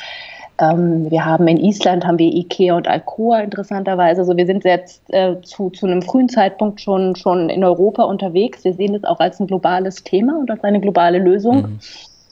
Ähm, 0.61 1.09
wir 1.09 1.25
haben 1.25 1.47
in 1.47 1.57
Island 1.57 2.05
haben 2.05 2.19
wir 2.19 2.31
Ikea 2.31 2.75
und 2.75 2.87
Alcoa 2.87 3.39
interessanterweise. 3.39 4.21
Also 4.21 4.37
wir 4.37 4.45
sind 4.45 4.63
jetzt 4.63 5.01
äh, 5.09 5.41
zu, 5.41 5.71
zu 5.71 5.87
einem 5.87 6.03
frühen 6.03 6.29
Zeitpunkt 6.29 6.79
schon, 6.79 7.15
schon 7.15 7.49
in 7.49 7.63
Europa 7.63 8.03
unterwegs. 8.03 8.63
Wir 8.63 8.73
sehen 8.73 8.93
es 8.93 9.03
auch 9.03 9.19
als 9.19 9.39
ein 9.39 9.47
globales 9.47 10.03
Thema 10.03 10.39
und 10.39 10.51
als 10.51 10.63
eine 10.63 10.79
globale 10.79 11.17
Lösung. 11.17 11.61
Mhm. 11.63 11.79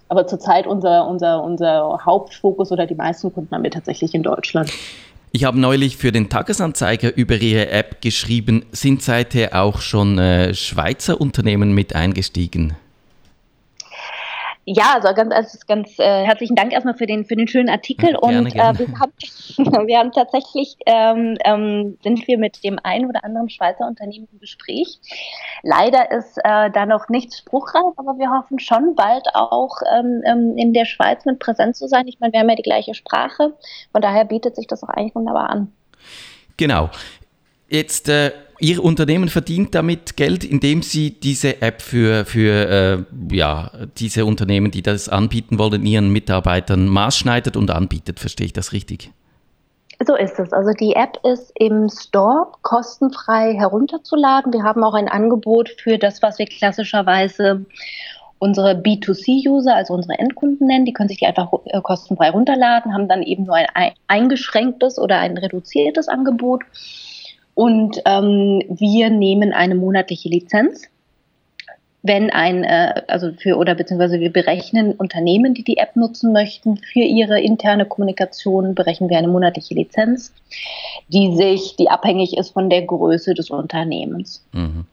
Aber 0.10 0.28
zurzeit 0.28 0.68
unser, 0.68 1.08
unser, 1.08 1.44
unser 1.44 2.00
Hauptfokus 2.06 2.72
oder 2.72 2.86
die 2.86 2.96
meisten 2.96 3.34
Kunden 3.34 3.54
haben 3.54 3.64
wir 3.64 3.72
tatsächlich 3.72 4.14
in 4.14 4.24
Deutschland. 4.24 4.72
Ich 5.32 5.44
habe 5.44 5.60
neulich 5.60 5.98
für 5.98 6.12
den 6.12 6.30
Tagesanzeiger 6.30 7.16
über 7.16 7.36
Ihre 7.36 7.70
App 7.70 8.02
geschrieben. 8.02 8.66
Sind 8.72 9.02
seither 9.04 9.62
auch 9.62 9.82
schon 9.82 10.18
äh, 10.18 10.54
Schweizer 10.54 11.20
Unternehmen 11.22 11.74
mit 11.74 11.96
eingestiegen? 11.96 12.76
Ja, 14.72 14.94
also 14.94 15.12
ganz, 15.16 15.34
also 15.34 15.58
ganz 15.68 15.98
äh, 15.98 16.26
herzlichen 16.26 16.56
Dank 16.56 16.72
erstmal 16.72 16.94
für 16.94 17.08
den, 17.08 17.26
für 17.26 17.36
den 17.36 17.48
schönen 17.48 17.70
Artikel. 17.70 18.12
Gerne, 18.12 18.20
und 18.20 18.54
gerne. 18.54 18.80
Äh, 18.80 18.88
wir, 18.88 19.00
haben, 19.00 19.14
wir 19.88 19.98
haben 19.98 20.12
tatsächlich, 20.12 20.78
ähm, 20.86 21.40
ähm, 21.44 21.98
sind 22.04 22.28
wir 22.28 22.38
mit 22.38 22.64
dem 22.64 22.78
einen 22.84 23.10
oder 23.10 23.24
anderen 23.24 23.50
Schweizer 23.50 23.88
Unternehmen 23.88 24.28
im 24.32 24.40
Gespräch. 24.40 25.00
Leider 25.64 26.12
ist 26.12 26.38
äh, 26.44 26.70
da 26.70 26.86
noch 26.86 27.10
nichts 27.10 27.40
spruchreif, 27.40 27.94
aber 27.98 28.20
wir 28.20 28.30
hoffen 28.30 28.60
schon 28.60 28.94
bald 28.94 29.26
auch 29.34 29.76
ähm, 29.92 30.22
ähm, 30.24 30.56
in 30.56 30.72
der 30.74 30.86
Schweiz 30.86 31.26
mit 31.26 31.40
präsent 31.40 31.76
zu 31.76 31.88
sein. 31.88 32.08
Ich 32.08 32.20
meine, 32.20 32.34
wir 32.34 32.40
haben 32.40 32.50
ja 32.50 32.56
die 32.56 32.62
gleiche 32.62 32.94
Sprache, 32.94 33.54
von 33.92 34.02
daher 34.04 34.26
bietet 34.26 34.56
sich 34.56 34.68
das 34.68 34.84
auch 34.84 34.90
eigentlich 34.90 35.16
wunderbar 35.16 35.50
an. 35.50 35.74
Genau. 36.58 36.92
Jetzt, 37.70 38.08
äh, 38.08 38.34
Ihr 38.62 38.84
Unternehmen 38.84 39.30
verdient 39.30 39.74
damit 39.74 40.18
Geld, 40.18 40.44
indem 40.44 40.82
Sie 40.82 41.12
diese 41.12 41.62
App 41.62 41.82
für, 41.82 42.26
für 42.26 43.06
äh, 43.32 43.36
ja, 43.36 43.72
diese 43.98 44.26
Unternehmen, 44.26 44.72
die 44.72 44.82
das 44.82 45.08
anbieten 45.08 45.58
wollen, 45.58 45.86
ihren 45.86 46.10
Mitarbeitern 46.12 46.88
maßschneidet 46.88 47.56
und 47.56 47.72
anbietet. 47.72 48.20
Verstehe 48.20 48.48
ich 48.48 48.54
das 48.54 48.74
richtig? 48.74 49.12
So 50.06 50.16
ist 50.16 50.40
es. 50.40 50.54
Also 50.54 50.72
die 50.72 50.94
App 50.94 51.20
ist 51.26 51.52
im 51.56 51.90
Store 51.90 52.48
kostenfrei 52.62 53.54
herunterzuladen. 53.56 54.54
Wir 54.54 54.64
haben 54.64 54.84
auch 54.84 54.94
ein 54.94 55.10
Angebot 55.10 55.70
für 55.70 55.98
das, 55.98 56.22
was 56.22 56.40
wir 56.40 56.46
klassischerweise 56.46 57.66
unsere 58.40 58.72
B2C-User, 58.72 59.76
also 59.76 59.94
unsere 59.94 60.18
Endkunden 60.18 60.68
nennen, 60.68 60.86
die 60.86 60.94
können 60.94 61.10
sich 61.10 61.20
die 61.20 61.26
einfach 61.26 61.52
äh, 61.66 61.82
kostenfrei 61.82 62.30
runterladen, 62.30 62.94
haben 62.94 63.10
dann 63.10 63.22
eben 63.22 63.44
nur 63.44 63.56
ein 63.56 63.92
eingeschränktes 64.08 64.98
oder 64.98 65.20
ein 65.20 65.38
reduziertes 65.38 66.08
Angebot. 66.08 66.64
Und 67.60 68.02
ähm, 68.06 68.64
wir 68.70 69.10
nehmen 69.10 69.52
eine 69.52 69.76
monatliche 69.76 70.30
Lizenz. 70.30 70.84
Wenn 72.02 72.30
ein, 72.30 72.64
äh, 72.64 73.02
also 73.10 73.34
für, 73.34 73.58
oder 73.58 73.76
beziehungsweise 73.76 74.22
wir 74.22 74.32
berechnen 74.32 74.94
Unternehmen, 74.94 75.54
die 75.54 75.66
die 75.66 75.76
App 75.76 75.98
nutzen 75.98 76.32
möchten, 76.32 76.78
für 76.78 77.02
ihre 77.02 77.42
interne 77.42 77.86
Kommunikation 77.86 78.76
berechnen 78.76 79.10
wir 79.10 79.18
eine 79.18 79.28
monatliche 79.28 79.74
Lizenz, 79.74 80.34
die 81.10 81.36
sich, 81.36 81.76
die 81.76 81.90
abhängig 81.90 82.38
ist 82.38 82.52
von 82.52 82.70
der 82.70 82.84
Größe 82.84 83.34
des 83.34 83.50
Unternehmens. 83.50 84.42
Mhm. 84.54 84.86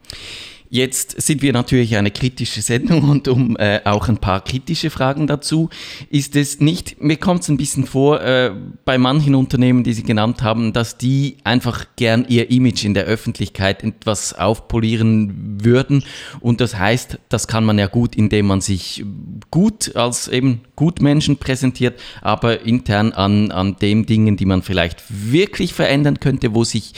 Jetzt 0.69 1.21
sind 1.21 1.43
wir 1.43 1.53
natürlich 1.53 1.97
eine 1.97 2.11
kritische 2.11 2.63
Sendung 2.63 3.09
und 3.09 3.29
um 3.29 3.57
äh, 3.57 3.81
auch 3.85 4.09
ein 4.09 4.19
paar 4.19 4.43
kritische 4.43 4.91
Fragen 4.91 5.27
dazu. 5.27 5.71
Ist 6.11 6.37
es 6.37 6.61
nicht, 6.61 7.01
mir 7.01 7.17
kommt 7.17 7.43
es 7.43 7.49
ein 7.49 7.57
bisschen 7.57 7.87
vor, 7.87 8.21
äh, 8.21 8.53
bei 8.85 8.99
manchen 8.99 9.35
Unternehmen, 9.35 9.85
die 9.85 9.93
Sie 9.93 10.03
genannt 10.03 10.43
haben, 10.43 10.73
dass 10.73 10.99
die 10.99 11.37
einfach 11.45 11.87
gern 11.97 12.27
ihr 12.29 12.51
Image 12.51 12.85
in 12.85 12.95
der 12.95 13.05
Öffentlichkeit 13.05 13.85
etwas 13.85 14.33
aufpolieren 14.33 15.59
würden. 15.63 16.05
Und 16.41 16.61
das 16.61 16.77
heißt, 16.77 17.19
das 17.29 17.47
kann 17.47 17.65
man 17.65 17.79
ja 17.79 17.87
gut, 17.87 18.17
indem 18.17 18.47
man 18.47 18.61
sich 18.61 19.05
gut 19.51 19.95
als 19.95 20.29
eben 20.29 20.63
Gutmenschen 20.75 21.39
präsentiert, 21.39 22.01
aber 22.23 22.63
intern 22.63 23.13
an, 23.13 23.51
an 23.51 23.77
den 23.77 24.07
Dingen, 24.07 24.37
die 24.37 24.47
man 24.47 24.63
vielleicht 24.63 25.03
wirklich 25.09 25.73
verändern 25.73 26.21
könnte, 26.21 26.55
wo 26.55 26.65
sich, 26.65 26.93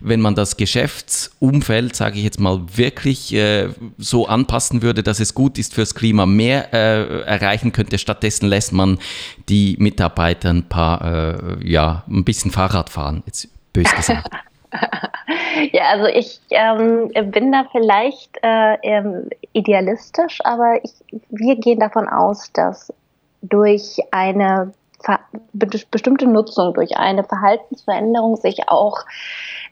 wenn 0.00 0.20
man 0.20 0.34
das 0.34 0.56
Geschäftsumfeld, 0.56 1.94
sage 1.96 2.18
ich 2.18 2.24
jetzt 2.24 2.40
mal, 2.40 2.60
wirklich 2.74 3.32
äh, 3.34 3.68
so 3.98 4.26
anpassen 4.26 4.82
würde, 4.82 5.02
dass 5.02 5.20
es 5.20 5.34
gut 5.34 5.58
ist 5.58 5.74
fürs 5.74 5.94
Klima, 5.94 6.26
mehr 6.26 6.72
äh, 6.72 7.22
erreichen 7.22 7.72
könnte. 7.72 7.98
Stattdessen 7.98 8.48
lässt 8.48 8.72
man 8.72 8.98
die 9.48 9.76
Mitarbeiter 9.78 10.50
ein 10.50 10.68
paar, 10.68 11.60
äh, 11.60 11.68
ja, 11.68 12.04
ein 12.08 12.24
bisschen 12.24 12.50
Fahrrad 12.50 12.90
fahren, 12.90 13.22
jetzt 13.26 13.48
bös 13.72 13.94
gesagt. 13.94 14.28
Ja, 15.72 15.90
also 15.90 16.06
ich 16.06 16.40
ähm, 16.50 17.10
bin 17.30 17.52
da 17.52 17.66
vielleicht 17.70 18.36
äh, 18.42 18.74
ähm, 18.82 19.28
idealistisch, 19.52 20.38
aber 20.44 20.80
ich, 20.82 20.92
wir 21.28 21.56
gehen 21.56 21.80
davon 21.80 22.08
aus, 22.08 22.52
dass 22.52 22.92
durch 23.42 23.98
eine 24.10 24.72
bestimmte 25.52 26.26
Nutzung, 26.26 26.74
durch 26.74 26.96
eine 26.96 27.24
Verhaltensveränderung 27.24 28.36
sich 28.36 28.68
auch 28.68 28.98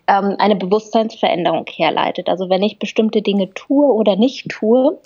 ähm, 0.09 0.37
eine 0.39 0.57
Bewusstseinsveränderung 0.57 1.67
herleitet. 1.67 2.29
Also 2.29 2.49
wenn 2.49 2.63
ich 2.63 2.79
bestimmte 2.79 3.23
Dinge 3.23 3.53
tue 3.53 3.93
oder 3.93 4.17
nicht 4.17 4.49
tue, 4.49 4.99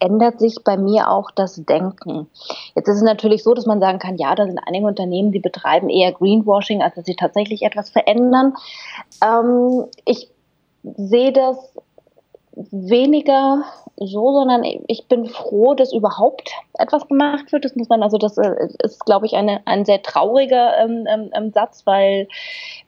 ändert 0.00 0.40
sich 0.40 0.56
bei 0.64 0.76
mir 0.76 1.08
auch 1.08 1.30
das 1.30 1.64
Denken. 1.64 2.28
Jetzt 2.74 2.88
ist 2.88 2.96
es 2.96 3.02
natürlich 3.02 3.44
so, 3.44 3.54
dass 3.54 3.66
man 3.66 3.80
sagen 3.80 4.00
kann, 4.00 4.18
ja, 4.18 4.34
da 4.34 4.46
sind 4.46 4.58
einige 4.66 4.86
Unternehmen, 4.86 5.30
die 5.30 5.38
betreiben 5.38 5.88
eher 5.88 6.12
Greenwashing, 6.12 6.82
als 6.82 6.96
dass 6.96 7.06
sie 7.06 7.14
tatsächlich 7.14 7.62
etwas 7.62 7.90
verändern. 7.90 8.54
Ähm, 9.24 9.86
ich 10.04 10.28
sehe 10.82 11.32
das 11.32 11.56
weniger 12.56 13.64
so, 13.96 14.32
sondern 14.32 14.64
ich 14.64 15.06
bin 15.08 15.26
froh, 15.26 15.74
dass 15.74 15.92
überhaupt 15.92 16.50
etwas 16.78 17.06
gemacht 17.06 17.52
wird. 17.52 17.64
Das 17.64 17.76
muss 17.76 17.88
man, 17.88 18.02
also 18.02 18.16
das 18.16 18.38
äh, 18.38 18.68
ist, 18.82 19.04
glaube 19.04 19.26
ich, 19.26 19.34
eine, 19.34 19.60
ein 19.66 19.84
sehr 19.84 20.02
trauriger 20.02 20.78
ähm, 20.78 21.06
ähm, 21.06 21.30
ähm, 21.34 21.50
Satz, 21.52 21.82
weil 21.84 22.28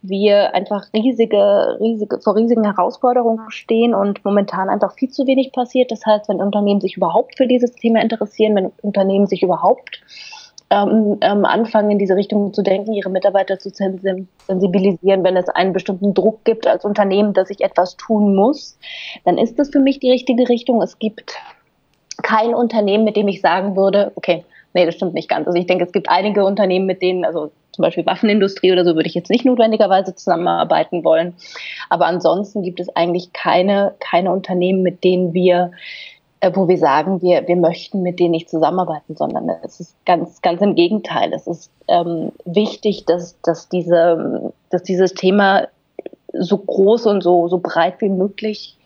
wir 0.00 0.54
einfach 0.54 0.86
riesige, 0.94 1.76
riesige, 1.80 2.18
vor 2.20 2.34
riesigen 2.34 2.64
Herausforderungen 2.64 3.50
stehen 3.50 3.94
und 3.94 4.24
momentan 4.24 4.70
einfach 4.70 4.94
viel 4.94 5.10
zu 5.10 5.26
wenig 5.26 5.52
passiert. 5.52 5.90
Das 5.90 6.06
heißt, 6.06 6.28
wenn 6.30 6.40
Unternehmen 6.40 6.80
sich 6.80 6.96
überhaupt 6.96 7.36
für 7.36 7.46
dieses 7.46 7.72
Thema 7.72 8.00
interessieren, 8.00 8.56
wenn 8.56 8.72
Unternehmen 8.80 9.26
sich 9.26 9.42
überhaupt 9.42 10.00
ähm, 10.72 11.18
ähm, 11.20 11.44
anfangen, 11.44 11.90
in 11.90 11.98
diese 11.98 12.16
Richtung 12.16 12.54
zu 12.54 12.62
denken, 12.62 12.94
ihre 12.94 13.10
Mitarbeiter 13.10 13.58
zu 13.58 13.68
sensibilisieren, 13.68 15.22
wenn 15.22 15.36
es 15.36 15.50
einen 15.50 15.74
bestimmten 15.74 16.14
Druck 16.14 16.44
gibt 16.44 16.66
als 16.66 16.86
Unternehmen, 16.86 17.34
dass 17.34 17.50
ich 17.50 17.60
etwas 17.60 17.98
tun 17.98 18.34
muss, 18.34 18.78
dann 19.26 19.36
ist 19.36 19.58
das 19.58 19.68
für 19.68 19.80
mich 19.80 20.00
die 20.00 20.10
richtige 20.10 20.48
Richtung. 20.48 20.80
Es 20.80 20.98
gibt 20.98 21.34
kein 22.22 22.54
Unternehmen, 22.54 23.04
mit 23.04 23.16
dem 23.16 23.28
ich 23.28 23.42
sagen 23.42 23.76
würde, 23.76 24.12
okay, 24.14 24.46
nee, 24.72 24.86
das 24.86 24.94
stimmt 24.94 25.12
nicht 25.12 25.28
ganz. 25.28 25.46
Also 25.46 25.58
ich 25.58 25.66
denke, 25.66 25.84
es 25.84 25.92
gibt 25.92 26.08
einige 26.08 26.42
Unternehmen, 26.42 26.86
mit 26.86 27.02
denen, 27.02 27.26
also 27.26 27.50
zum 27.72 27.82
Beispiel 27.82 28.06
Waffenindustrie 28.06 28.72
oder 28.72 28.86
so, 28.86 28.94
würde 28.94 29.08
ich 29.08 29.14
jetzt 29.14 29.30
nicht 29.30 29.44
notwendigerweise 29.44 30.14
zusammenarbeiten 30.14 31.04
wollen. 31.04 31.34
Aber 31.90 32.06
ansonsten 32.06 32.62
gibt 32.62 32.80
es 32.80 32.88
eigentlich 32.96 33.34
keine, 33.34 33.94
keine 34.00 34.32
Unternehmen, 34.32 34.82
mit 34.82 35.04
denen 35.04 35.34
wir 35.34 35.72
wo 36.54 36.66
wir 36.66 36.78
sagen, 36.78 37.22
wir, 37.22 37.46
wir 37.46 37.56
möchten 37.56 38.02
mit 38.02 38.18
denen 38.18 38.32
nicht 38.32 38.50
zusammenarbeiten, 38.50 39.16
sondern 39.16 39.48
es 39.62 39.80
ist 39.80 39.94
ganz, 40.04 40.42
ganz 40.42 40.60
im 40.60 40.74
Gegenteil. 40.74 41.32
Es 41.32 41.46
ist 41.46 41.70
ähm, 41.88 42.32
wichtig, 42.44 43.04
dass, 43.06 43.40
dass, 43.42 43.68
diese, 43.68 44.52
dass 44.70 44.82
dieses 44.82 45.14
Thema 45.14 45.68
so 46.32 46.58
groß 46.58 47.06
und 47.06 47.22
so, 47.22 47.48
so 47.48 47.58
breit 47.58 48.00
wie 48.00 48.08
möglich 48.08 48.76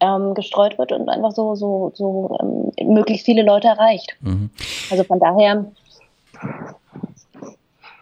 ähm, 0.00 0.34
gestreut 0.34 0.78
wird 0.78 0.92
und 0.92 1.08
einfach 1.08 1.32
so, 1.32 1.54
so, 1.54 1.90
so 1.94 2.38
ähm, 2.40 2.94
möglichst 2.94 3.24
viele 3.24 3.42
Leute 3.42 3.68
erreicht. 3.68 4.16
Mhm. 4.20 4.50
Also 4.90 5.02
von 5.02 5.18
daher 5.18 5.64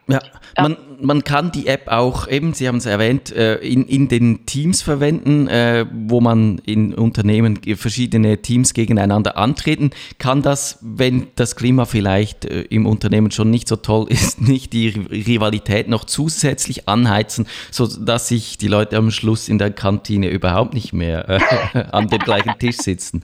ja, 0.09 0.21
man, 0.59 0.77
man 1.01 1.25
kann 1.25 1.53
die 1.53 1.69
App 1.69 1.89
auch 1.89 2.27
eben, 2.27 2.55
Sie 2.55 2.67
haben 2.67 2.77
es 2.77 2.87
erwähnt, 2.87 3.31
äh, 3.33 3.57
in, 3.57 3.87
in 3.87 4.09
den 4.09 4.47
Teams 4.47 4.83
verwenden, 4.83 5.47
äh, 5.47 5.87
wo 5.93 6.21
man 6.21 6.59
in 6.67 6.93
Unternehmen 6.93 7.61
verschiedene 7.77 8.43
Teams 8.43 8.75
gegeneinander 8.75 9.37
antreten. 9.37 9.91
Kann 10.19 10.43
das, 10.43 10.79
wenn 10.83 11.29
das 11.37 11.55
Klima 11.55 11.85
vielleicht 11.85 12.45
äh, 12.45 12.63
im 12.63 12.87
Unternehmen 12.87 13.31
schon 13.31 13.51
nicht 13.51 13.69
so 13.69 13.77
toll 13.77 14.07
ist, 14.09 14.41
nicht 14.43 14.73
die 14.73 14.89
Rivalität 14.89 15.89
noch 15.89 16.05
zusätzlich 16.05 16.89
anheizen, 16.89 17.47
sodass 17.71 18.29
sich 18.29 18.59
die 18.59 18.69
Leute 18.69 18.97
am 18.97 19.11
Schluss 19.13 19.49
in 19.49 19.59
der 19.59 19.71
Kantine 19.71 20.29
überhaupt 20.29 20.75
nicht 20.75 20.93
mehr 20.93 21.41
an 21.93 22.09
dem 22.09 22.19
gleichen 22.19 22.59
Tisch 22.59 22.79
sitzen? 22.79 23.23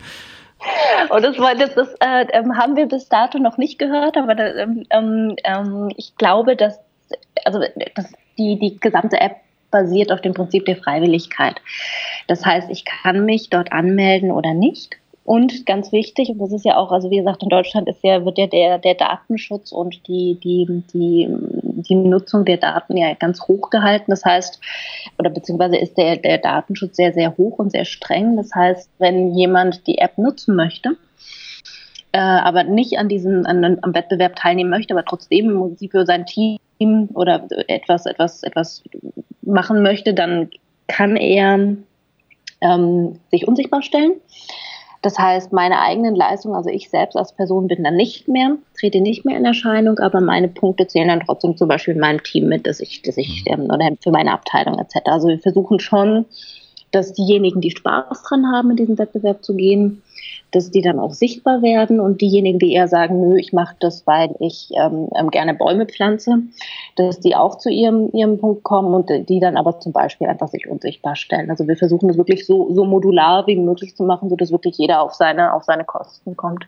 Und 1.11 1.25
das, 1.25 1.37
das, 1.37 1.75
das 1.75 1.95
äh, 2.01 2.27
ähm, 2.33 2.57
haben 2.57 2.77
wir 2.77 2.87
bis 2.87 3.09
dato 3.09 3.39
noch 3.39 3.59
nicht 3.59 3.79
gehört, 3.79 4.17
aber 4.17 4.35
das, 4.35 4.57
ähm, 4.57 4.85
ähm, 4.91 5.37
ähm, 5.45 5.89
ich 5.97 6.17
glaube, 6.17 6.57
dass, 6.57 6.81
also, 7.45 7.61
dass 7.95 8.13
die, 8.39 8.59
die 8.59 8.79
gesamte 8.79 9.21
App 9.21 9.37
basiert 9.71 10.11
auf 10.11 10.21
dem 10.21 10.35
Prinzip 10.35 10.65
der 10.65 10.77
Freiwilligkeit. 10.77 11.61
Das 12.27 12.45
heißt, 12.45 12.71
ich 12.71 12.85
kann 12.85 13.25
mich 13.25 13.51
dort 13.51 13.73
anmelden 13.73 14.31
oder 14.31 14.55
nicht. 14.55 14.97
Und 15.25 15.67
ganz 15.67 15.93
wichtig, 15.93 16.31
und 16.31 16.39
das 16.39 16.53
ist 16.53 16.65
ja 16.65 16.79
auch, 16.79 16.91
also 16.91 17.11
wie 17.11 17.19
gesagt, 17.19 17.43
in 17.43 17.51
Deutschland 17.51 17.87
ist 17.87 18.03
ja, 18.03 18.25
wird 18.25 18.39
ja 18.39 18.47
der, 18.47 18.79
der 18.79 18.95
Datenschutz 18.95 19.73
und 19.73 20.09
die, 20.09 20.39
die, 20.43 20.83
die, 20.95 21.29
die 21.83 21.95
Nutzung 21.95 22.45
der 22.45 22.57
Daten 22.57 22.97
ja 22.97 23.15
ganz 23.15 23.43
hoch 23.43 23.71
gehalten. 23.71 24.11
Das 24.11 24.25
heißt, 24.25 24.61
oder 25.19 25.31
beziehungsweise 25.31 25.77
ist 25.77 25.97
der, 25.97 26.17
der 26.17 26.39
Datenschutz 26.39 26.97
sehr, 26.97 27.13
sehr 27.13 27.37
hoch 27.37 27.59
und 27.59 27.71
sehr 27.71 27.85
streng. 27.85 28.37
Das 28.37 28.55
heißt, 28.55 28.91
wenn 28.99 29.35
jemand 29.35 29.87
die 29.87 29.99
App 29.99 30.19
nutzen 30.19 30.57
möchte, 30.57 30.97
äh, 32.13 32.19
aber 32.19 32.65
nicht 32.65 32.99
an 32.99 33.09
diesem, 33.09 33.47
an, 33.47 33.79
am 33.83 33.95
Wettbewerb 33.95 34.37
teilnehmen 34.37 34.71
möchte, 34.71 34.95
aber 34.95 35.05
trotzdem 35.05 35.77
sie 35.77 35.89
für 35.89 36.07
sein 36.07 36.27
Team 36.27 36.59
oder 37.15 37.47
etwas, 37.69 38.07
etwas, 38.07 38.43
etwas 38.43 38.83
machen 39.43 39.83
möchte, 39.83 40.15
dann 40.15 40.51
kann 40.87 41.17
er 41.17 41.77
ähm, 42.61 43.21
sich 43.31 43.47
unsichtbar 43.47 43.83
stellen. 43.83 44.13
Das 45.01 45.19
heißt, 45.19 45.53
meine 45.53 45.81
eigenen 45.81 46.17
Leistungen, 46.17 46.57
also 46.57 46.71
ich 46.71 46.91
selbst 46.91 47.17
als 47.17 47.33
Person 47.33 47.69
bin 47.69 47.85
dann 47.85 47.95
nicht 47.95 48.27
mehr, 48.27 48.57
trete 48.79 49.01
nicht 49.01 49.25
mehr 49.25 49.39
in 49.39 49.45
Erscheinung, 49.45 49.99
aber 50.01 50.21
meine 50.21 50.49
Punkte 50.49 50.89
zählen 50.89 51.09
dann 51.09 51.21
trotzdem 51.21 51.57
zum 51.57 51.69
Beispiel 51.69 51.95
in 51.95 52.01
meinem 52.01 52.23
Team 52.23 52.49
mit, 52.49 52.67
dass 52.67 52.81
ich, 52.81 53.03
dass 53.03 53.17
ich 53.17 53.45
mhm. 53.47 53.53
ähm, 53.53 53.71
oder 53.71 53.91
für 54.03 54.11
meine 54.11 54.33
Abteilung 54.33 54.79
etc. 54.79 54.97
Also 55.05 55.29
wir 55.29 55.39
versuchen 55.39 55.79
schon, 55.79 56.25
dass 56.91 57.13
diejenigen, 57.13 57.61
die 57.61 57.71
Spaß 57.71 58.23
dran 58.25 58.47
haben, 58.51 58.71
in 58.71 58.77
diesen 58.77 58.99
Wettbewerb 58.99 59.45
zu 59.45 59.55
gehen, 59.55 60.03
dass 60.53 60.71
die 60.71 60.81
dann 60.81 60.99
auch 60.99 61.13
sichtbar 61.13 61.63
werden 61.63 62.01
und 62.01 62.21
diejenigen, 62.21 62.59
die 62.59 62.73
eher 62.73 62.89
sagen, 62.89 63.21
nö, 63.21 63.37
ich 63.39 63.53
mache 63.53 63.77
das, 63.81 64.07
weil 64.07 64.35
ich 64.41 64.71
ähm, 64.81 65.09
ähm, 65.19 65.31
gerne 65.31 65.55
Bäume 65.55 65.87
pflanze, 65.87 66.43
dass 66.97 67.21
die 67.21 67.37
auch 67.37 67.59
zu 67.59 67.71
ihrem, 67.71 68.11
ihrem 68.13 68.39
Punkt 68.39 68.63
kommen 68.63 68.95
und 68.95 69.29
die 69.29 69.41
dann 69.41 69.57
aber 69.57 69.81
zum 69.81 69.93
Beispiel 69.93 70.27
einfach 70.27 70.49
sich 70.49 70.69
unsichtbar 70.69 71.17
stellen. 71.17 71.51
Also 71.51 71.67
wir 71.67 71.77
versuchen 71.77 72.09
das 72.09 72.17
wirklich 72.17 72.47
so, 72.47 72.73
so 72.73 72.85
modular 72.85 73.47
wie 73.47 73.57
möglich 73.57 73.97
zu 73.97 74.05
machen, 74.05 74.29
sodass 74.31 74.51
wirklich 74.51 74.79
jeder 74.79 75.03
auf 75.03 75.15
seine, 75.15 75.53
auf 75.55 75.65
seine 75.65 75.85
Kosten 75.85 76.37
kommt. 76.37 76.67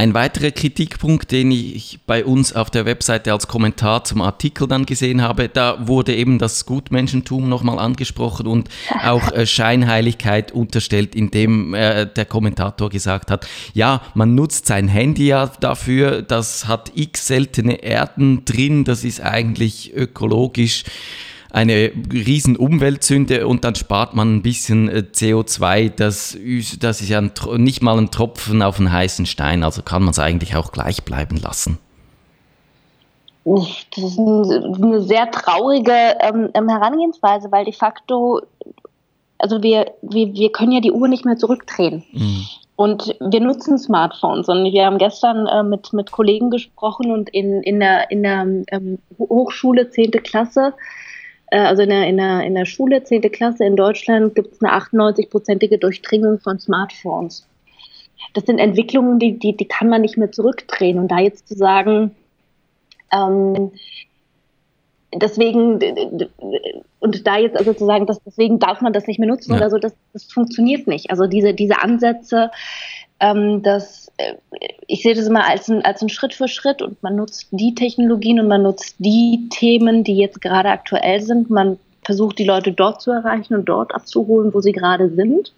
Ein 0.00 0.14
weiterer 0.14 0.52
Kritikpunkt, 0.52 1.32
den 1.32 1.50
ich 1.50 1.98
bei 2.06 2.24
uns 2.24 2.52
auf 2.52 2.70
der 2.70 2.86
Webseite 2.86 3.32
als 3.32 3.48
Kommentar 3.48 4.04
zum 4.04 4.22
Artikel 4.22 4.68
dann 4.68 4.86
gesehen 4.86 5.22
habe, 5.22 5.48
da 5.48 5.88
wurde 5.88 6.14
eben 6.14 6.38
das 6.38 6.66
Gutmenschentum 6.66 7.48
nochmal 7.48 7.80
angesprochen 7.80 8.46
und 8.46 8.68
auch 9.04 9.32
äh, 9.32 9.44
Scheinheiligkeit 9.44 10.52
unterstellt, 10.52 11.16
indem 11.16 11.74
äh, 11.74 12.06
der 12.06 12.26
Kommentator 12.26 12.90
gesagt 12.90 13.32
hat, 13.32 13.48
ja, 13.74 14.00
man 14.14 14.36
nutzt 14.36 14.66
sein 14.66 14.86
Handy 14.86 15.26
ja 15.26 15.48
dafür, 15.58 16.22
das 16.22 16.68
hat 16.68 16.92
x 16.94 17.26
seltene 17.26 17.82
Erden 17.82 18.44
drin, 18.44 18.84
das 18.84 19.02
ist 19.02 19.20
eigentlich 19.20 19.92
ökologisch 19.96 20.84
eine 21.50 21.90
riesen 22.12 22.56
Umweltsünde 22.56 23.46
und 23.46 23.64
dann 23.64 23.74
spart 23.74 24.14
man 24.14 24.36
ein 24.36 24.42
bisschen 24.42 24.88
äh, 24.88 25.04
CO2. 25.10 25.90
Das, 25.90 26.36
das 26.80 27.00
ist 27.00 27.08
ja 27.08 27.18
ein, 27.18 27.32
nicht 27.56 27.82
mal 27.82 27.96
ein 27.96 28.10
Tropfen 28.10 28.62
auf 28.62 28.78
einen 28.78 28.92
heißen 28.92 29.26
Stein, 29.26 29.62
also 29.64 29.82
kann 29.82 30.02
man 30.02 30.10
es 30.10 30.18
eigentlich 30.18 30.56
auch 30.56 30.72
gleich 30.72 31.04
bleiben 31.04 31.36
lassen. 31.36 31.78
Das 33.44 34.04
ist 34.04 34.18
eine 34.18 35.00
sehr 35.00 35.30
traurige 35.30 35.92
ähm, 36.20 36.50
ähm, 36.52 36.68
Herangehensweise, 36.68 37.50
weil 37.50 37.64
de 37.64 37.72
facto, 37.72 38.42
also 39.38 39.62
wir, 39.62 39.92
wir, 40.02 40.34
wir 40.34 40.52
können 40.52 40.72
ja 40.72 40.80
die 40.80 40.92
Uhr 40.92 41.08
nicht 41.08 41.24
mehr 41.24 41.38
zurückdrehen. 41.38 42.04
Mhm. 42.12 42.46
Und 42.76 43.16
wir 43.18 43.40
nutzen 43.40 43.78
Smartphones. 43.78 44.48
Und 44.48 44.70
wir 44.70 44.84
haben 44.84 44.98
gestern 44.98 45.46
äh, 45.46 45.62
mit, 45.62 45.92
mit 45.92 46.12
Kollegen 46.12 46.50
gesprochen 46.50 47.10
und 47.10 47.28
in, 47.30 47.62
in 47.62 47.80
der, 47.80 48.10
in 48.10 48.22
der 48.22 48.46
ähm, 48.70 48.98
Hochschule 49.18 49.90
10. 49.90 50.10
Klasse 50.22 50.74
also 51.50 51.82
in 51.82 51.90
der, 51.90 52.06
in, 52.06 52.16
der, 52.16 52.42
in 52.42 52.54
der 52.54 52.64
Schule, 52.64 53.02
10. 53.02 53.22
Klasse 53.32 53.64
in 53.64 53.76
Deutschland, 53.76 54.34
gibt 54.34 54.52
es 54.52 54.62
eine 54.62 54.72
98-prozentige 54.72 55.78
Durchdringung 55.78 56.38
von 56.40 56.58
Smartphones. 56.58 57.46
Das 58.34 58.44
sind 58.44 58.58
Entwicklungen, 58.58 59.18
die, 59.18 59.38
die, 59.38 59.56
die 59.56 59.64
kann 59.64 59.88
man 59.88 60.02
nicht 60.02 60.18
mehr 60.18 60.30
zurückdrehen. 60.30 60.98
Und 60.98 61.08
da 61.08 61.18
jetzt 61.18 61.48
zu 61.48 61.54
sagen, 61.54 62.14
ähm, 63.12 63.72
deswegen, 65.14 65.78
und 66.98 67.26
da 67.26 67.38
jetzt 67.38 67.56
also 67.56 67.72
zu 67.72 67.86
sagen, 67.86 68.06
dass 68.06 68.22
deswegen 68.22 68.58
darf 68.58 68.80
man 68.80 68.92
das 68.92 69.06
nicht 69.06 69.18
mehr 69.18 69.28
nutzen 69.28 69.52
ja. 69.52 69.56
oder 69.58 69.70
so, 69.70 69.78
das, 69.78 69.94
das 70.12 70.24
funktioniert 70.24 70.86
nicht. 70.86 71.10
Also 71.10 71.26
diese, 71.26 71.54
diese 71.54 71.80
Ansätze, 71.80 72.50
ähm, 73.20 73.62
dass 73.62 74.12
äh, 74.16 74.34
ich 74.86 75.02
sehe 75.02 75.14
das 75.14 75.26
immer 75.26 75.48
als 75.48 75.68
ein, 75.68 75.84
als 75.84 76.02
ein 76.02 76.08
Schritt 76.08 76.34
für 76.34 76.48
Schritt 76.48 76.82
und 76.82 77.02
man 77.02 77.16
nutzt 77.16 77.48
die 77.50 77.74
Technologien 77.74 78.40
und 78.40 78.48
man 78.48 78.62
nutzt 78.62 78.96
die 78.98 79.48
Themen, 79.50 80.04
die 80.04 80.16
jetzt 80.16 80.40
gerade 80.40 80.70
aktuell 80.70 81.20
sind. 81.20 81.50
Man 81.50 81.78
versucht, 82.08 82.38
die 82.38 82.44
Leute 82.44 82.72
dort 82.72 83.02
zu 83.02 83.10
erreichen 83.10 83.54
und 83.54 83.66
dort 83.66 83.94
abzuholen, 83.94 84.54
wo 84.54 84.62
sie 84.62 84.72
gerade 84.72 85.10
sind. 85.14 85.52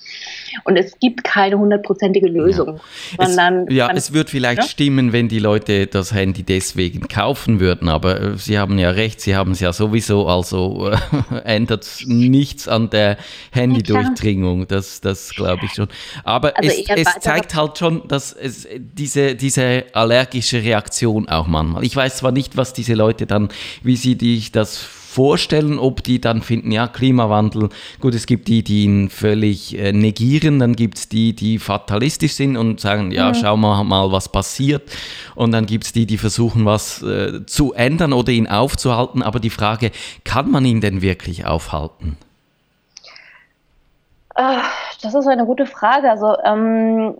Und 0.64 0.76
es 0.76 0.99
gibt 0.99 1.23
keine 1.23 1.57
hundertprozentige 1.57 2.26
Lösung. 2.26 2.80
Ja, 3.16 3.26
sondern 3.26 3.69
es, 3.69 3.75
ja, 3.75 3.88
es 3.92 4.12
wird 4.12 4.30
vielleicht 4.30 4.62
ja? 4.62 4.66
stimmen, 4.66 5.12
wenn 5.12 5.28
die 5.28 5.38
Leute 5.38 5.87
das 5.87 6.12
Handy 6.12 6.42
deswegen 6.42 7.07
kaufen 7.07 7.61
würden, 7.61 7.88
aber 7.88 8.21
äh, 8.21 8.37
Sie 8.37 8.59
haben 8.59 8.80
ja 8.80 8.90
recht, 8.90 9.21
Sie 9.21 9.37
haben 9.37 9.52
es 9.52 9.61
ja 9.61 9.73
sowieso, 9.73 10.26
also 10.26 10.90
äh, 10.90 10.97
ändert 11.45 11.87
nichts 12.07 12.66
an 12.66 12.90
der 12.90 13.16
Handydurchdringung, 13.52 14.66
das, 14.66 15.00
das 15.00 15.30
glaube 15.30 15.66
ich 15.66 15.75
schon. 15.75 15.87
Aber 16.25 16.59
also 16.59 16.69
es, 16.69 17.07
es 17.07 17.21
zeigt 17.21 17.54
halt 17.54 17.78
schon, 17.78 18.09
dass 18.09 18.33
es 18.33 18.66
diese, 18.76 19.37
diese 19.37 19.85
allergische 19.92 20.64
Reaktion 20.64 21.28
auch 21.28 21.47
manchmal. 21.47 21.85
Ich 21.85 21.95
weiß 21.95 22.16
zwar 22.16 22.33
nicht, 22.33 22.57
was 22.57 22.73
diese 22.73 22.95
Leute 22.95 23.26
dann, 23.26 23.50
wie 23.85 23.95
sie 23.95 24.16
dich 24.16 24.50
das 24.50 24.88
vorstellen, 25.10 25.80
ob 25.80 26.04
die 26.04 26.20
dann 26.20 26.40
finden, 26.40 26.70
ja, 26.70 26.86
Klimawandel, 26.86 27.70
gut, 27.98 28.14
es 28.14 28.26
gibt 28.26 28.46
die, 28.46 28.62
die 28.62 28.84
ihn 28.84 29.10
völlig 29.10 29.76
äh, 29.76 29.92
negieren, 29.92 30.60
dann 30.60 30.76
gibt 30.76 30.98
es 30.98 31.08
die, 31.08 31.34
die 31.34 31.58
fatalistisch 31.58 32.34
sind 32.34 32.56
und 32.56 32.78
sagen, 32.78 33.10
ja, 33.10 33.30
mhm. 33.30 33.34
schauen 33.34 33.60
wir 33.60 33.82
mal, 33.82 34.12
was 34.12 34.30
passiert. 34.30 34.88
Und 35.34 35.50
dann 35.50 35.66
gibt 35.66 35.84
es 35.84 35.92
die, 35.92 36.06
die 36.06 36.16
versuchen, 36.16 36.64
was 36.64 37.02
äh, 37.02 37.44
zu 37.44 37.73
ändern 37.73 38.12
oder 38.12 38.30
ihn 38.30 38.46
aufzuhalten. 38.46 39.23
Aber 39.23 39.40
die 39.40 39.50
Frage, 39.50 39.90
kann 40.23 40.49
man 40.49 40.64
ihn 40.64 40.80
denn 40.80 41.02
wirklich 41.02 41.44
aufhalten? 41.44 42.16
Ah, 44.42 44.62
das 45.02 45.12
ist 45.12 45.26
eine 45.26 45.44
gute 45.44 45.66
Frage. 45.66 46.10
Also 46.10 46.34
ähm, 46.46 47.14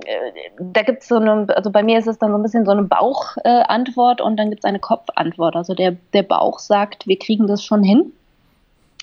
da 0.59 0.80
gibt 0.80 1.02
es 1.02 1.09
so 1.09 1.16
eine, 1.16 1.46
also 1.54 1.70
bei 1.70 1.83
mir 1.83 1.98
ist 1.98 2.06
es 2.06 2.18
dann 2.18 2.30
so 2.30 2.38
ein 2.38 2.42
bisschen 2.42 2.64
so 2.64 2.70
eine 2.70 2.85
Bauchantwort 2.85 4.20
äh, 4.20 4.22
und 4.22 4.38
dann 4.38 4.48
gibt 4.48 4.64
es 4.64 4.68
eine 4.68 4.78
Kopfantwort. 4.78 5.54
Also 5.54 5.74
der, 5.74 5.96
der 6.14 6.22
Bauch 6.22 6.59
sagt, 6.59 7.06
wir 7.06 7.18
kriegen 7.18 7.46
das 7.46 7.62
schon 7.62 7.83
hin. 7.83 8.14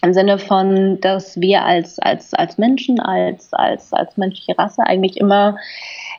Im 0.01 0.15
Sinne 0.15 0.39
von, 0.39 0.99
dass 0.99 1.39
wir 1.39 1.63
als, 1.63 1.99
als, 1.99 2.33
als 2.33 2.57
Menschen, 2.57 2.99
als, 2.99 3.53
als, 3.53 3.93
als 3.93 4.17
menschliche 4.17 4.57
Rasse 4.57 4.81
eigentlich 4.81 5.17
immer 5.17 5.57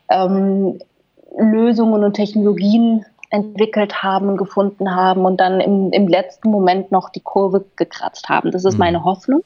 ähm, 0.08 0.78
Lösungen 1.36 2.04
und 2.04 2.14
Technologien 2.14 3.06
entwickelt 3.30 4.04
haben, 4.04 4.36
gefunden 4.36 4.94
haben 4.94 5.24
und 5.24 5.38
dann 5.38 5.60
im, 5.60 5.90
im 5.90 6.06
letzten 6.06 6.48
Moment 6.52 6.92
noch 6.92 7.10
die 7.10 7.20
Kurve 7.20 7.64
gekratzt 7.74 8.28
haben. 8.28 8.52
Das 8.52 8.64
ist 8.64 8.74
mhm. 8.74 8.78
meine 8.78 9.04
Hoffnung. 9.04 9.42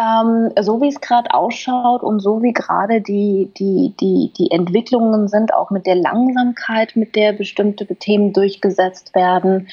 Ähm, 0.00 0.50
so 0.58 0.80
wie 0.80 0.88
es 0.88 1.00
gerade 1.00 1.34
ausschaut 1.34 2.02
und 2.02 2.20
so 2.20 2.42
wie 2.42 2.52
gerade 2.52 3.02
die, 3.02 3.50
die, 3.58 3.94
die, 4.00 4.32
die 4.38 4.50
Entwicklungen 4.50 5.28
sind, 5.28 5.52
auch 5.52 5.70
mit 5.70 5.84
der 5.86 5.96
Langsamkeit, 5.96 6.96
mit 6.96 7.16
der 7.16 7.34
bestimmte 7.34 7.84
Themen 7.96 8.32
durchgesetzt 8.32 9.14
werden, 9.14 9.68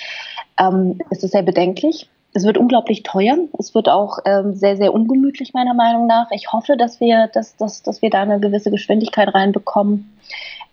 ähm, 0.60 1.00
ist 1.12 1.24
es 1.24 1.32
sehr 1.32 1.44
bedenklich. 1.44 2.10
Es 2.34 2.44
wird 2.44 2.58
unglaublich 2.58 3.04
teuer. 3.04 3.38
Es 3.58 3.74
wird 3.74 3.88
auch 3.88 4.20
ähm, 4.26 4.54
sehr, 4.54 4.76
sehr 4.76 4.94
ungemütlich, 4.94 5.54
meiner 5.54 5.74
Meinung 5.74 6.08
nach. 6.08 6.28
Ich 6.32 6.52
hoffe, 6.52 6.76
dass 6.76 7.00
wir, 7.00 7.30
dass, 7.34 7.56
dass, 7.56 7.82
dass 7.82 8.02
wir 8.02 8.10
da 8.10 8.22
eine 8.22 8.42
gewisse 8.42 8.70
Geschwindigkeit 8.70 9.34
reinbekommen. 9.34 10.14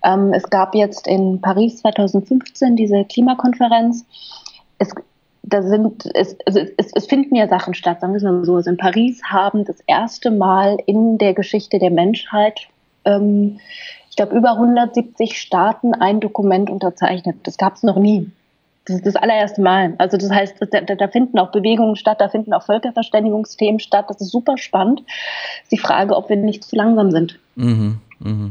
Ähm, 0.02 0.32
es 0.32 0.50
gab 0.50 0.74
jetzt 0.74 1.06
in 1.06 1.40
Paris 1.40 1.78
2015 1.78 2.74
diese 2.74 3.04
Klimakonferenz. 3.04 4.04
Es 4.78 4.94
da 5.46 5.62
sind, 5.62 6.08
es, 6.14 6.36
also 6.46 6.60
es, 6.76 6.92
es, 6.94 7.06
finden 7.06 7.34
ja 7.34 7.48
Sachen 7.48 7.74
statt, 7.74 8.00
sagen 8.00 8.12
wir 8.12 8.16
es 8.16 8.22
mal 8.22 8.44
so. 8.44 8.56
Also 8.56 8.70
in 8.70 8.76
Paris 8.76 9.22
haben 9.24 9.64
das 9.64 9.76
erste 9.86 10.30
Mal 10.30 10.78
in 10.86 11.18
der 11.18 11.34
Geschichte 11.34 11.78
der 11.78 11.90
Menschheit, 11.90 12.68
ähm, 13.04 13.60
ich 14.08 14.16
glaube, 14.16 14.36
über 14.36 14.52
170 14.52 15.40
Staaten 15.40 15.92
ein 15.92 16.20
Dokument 16.20 16.70
unterzeichnet. 16.70 17.36
Das 17.42 17.58
gab 17.58 17.74
es 17.74 17.82
noch 17.82 17.96
nie. 17.96 18.30
Das 18.86 18.96
ist 18.96 19.06
das 19.06 19.16
allererste 19.16 19.60
Mal. 19.60 19.94
Also 19.98 20.16
das 20.16 20.30
heißt, 20.30 20.56
da, 20.70 20.80
da, 20.82 21.08
finden 21.08 21.38
auch 21.38 21.50
Bewegungen 21.50 21.96
statt, 21.96 22.20
da 22.20 22.28
finden 22.28 22.52
auch 22.52 22.62
Völkerverständigungsthemen 22.64 23.80
statt. 23.80 24.06
Das 24.08 24.20
ist 24.20 24.30
super 24.30 24.56
spannend. 24.56 25.02
Die 25.72 25.78
Frage, 25.78 26.16
ob 26.16 26.28
wir 26.28 26.36
nicht 26.36 26.62
zu 26.62 26.76
langsam 26.76 27.10
sind. 27.10 27.40
Mhm, 27.56 27.98
mh. 28.20 28.50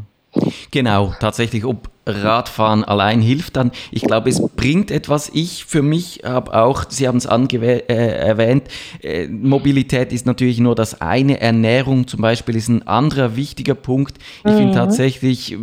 Genau, 0.72 1.14
tatsächlich, 1.20 1.64
ob 1.64 1.90
Radfahren 2.06 2.84
allein 2.84 3.22
hilft 3.22 3.56
dann. 3.56 3.72
Ich 3.92 4.04
glaube, 4.04 4.30
es 4.30 4.42
bringt 4.56 4.92
etwas. 4.92 5.30
Ich 5.34 5.66
für 5.66 5.82
mich 5.82 6.22
habe 6.24 6.54
auch, 6.54 6.86
Sie 6.90 7.08
haben 7.08 7.18
es 7.18 7.26
äh, 7.26 7.80
erwähnt, 7.88 8.64
äh, 9.02 9.28
Mobilität 9.28 10.12
ist 10.12 10.26
natürlich 10.26 10.60
nur 10.60 10.76
das 10.76 11.02
eine. 11.02 11.40
Ernährung 11.40 12.08
zum 12.08 12.22
Beispiel 12.22 12.56
ist 12.56 12.68
ein 12.68 12.86
anderer 12.88 13.36
wichtiger 13.36 13.76
Punkt. 13.76 14.18
Ich 14.44 14.52
mhm. 14.52 14.58
finde 14.58 14.74
tatsächlich, 14.74 15.58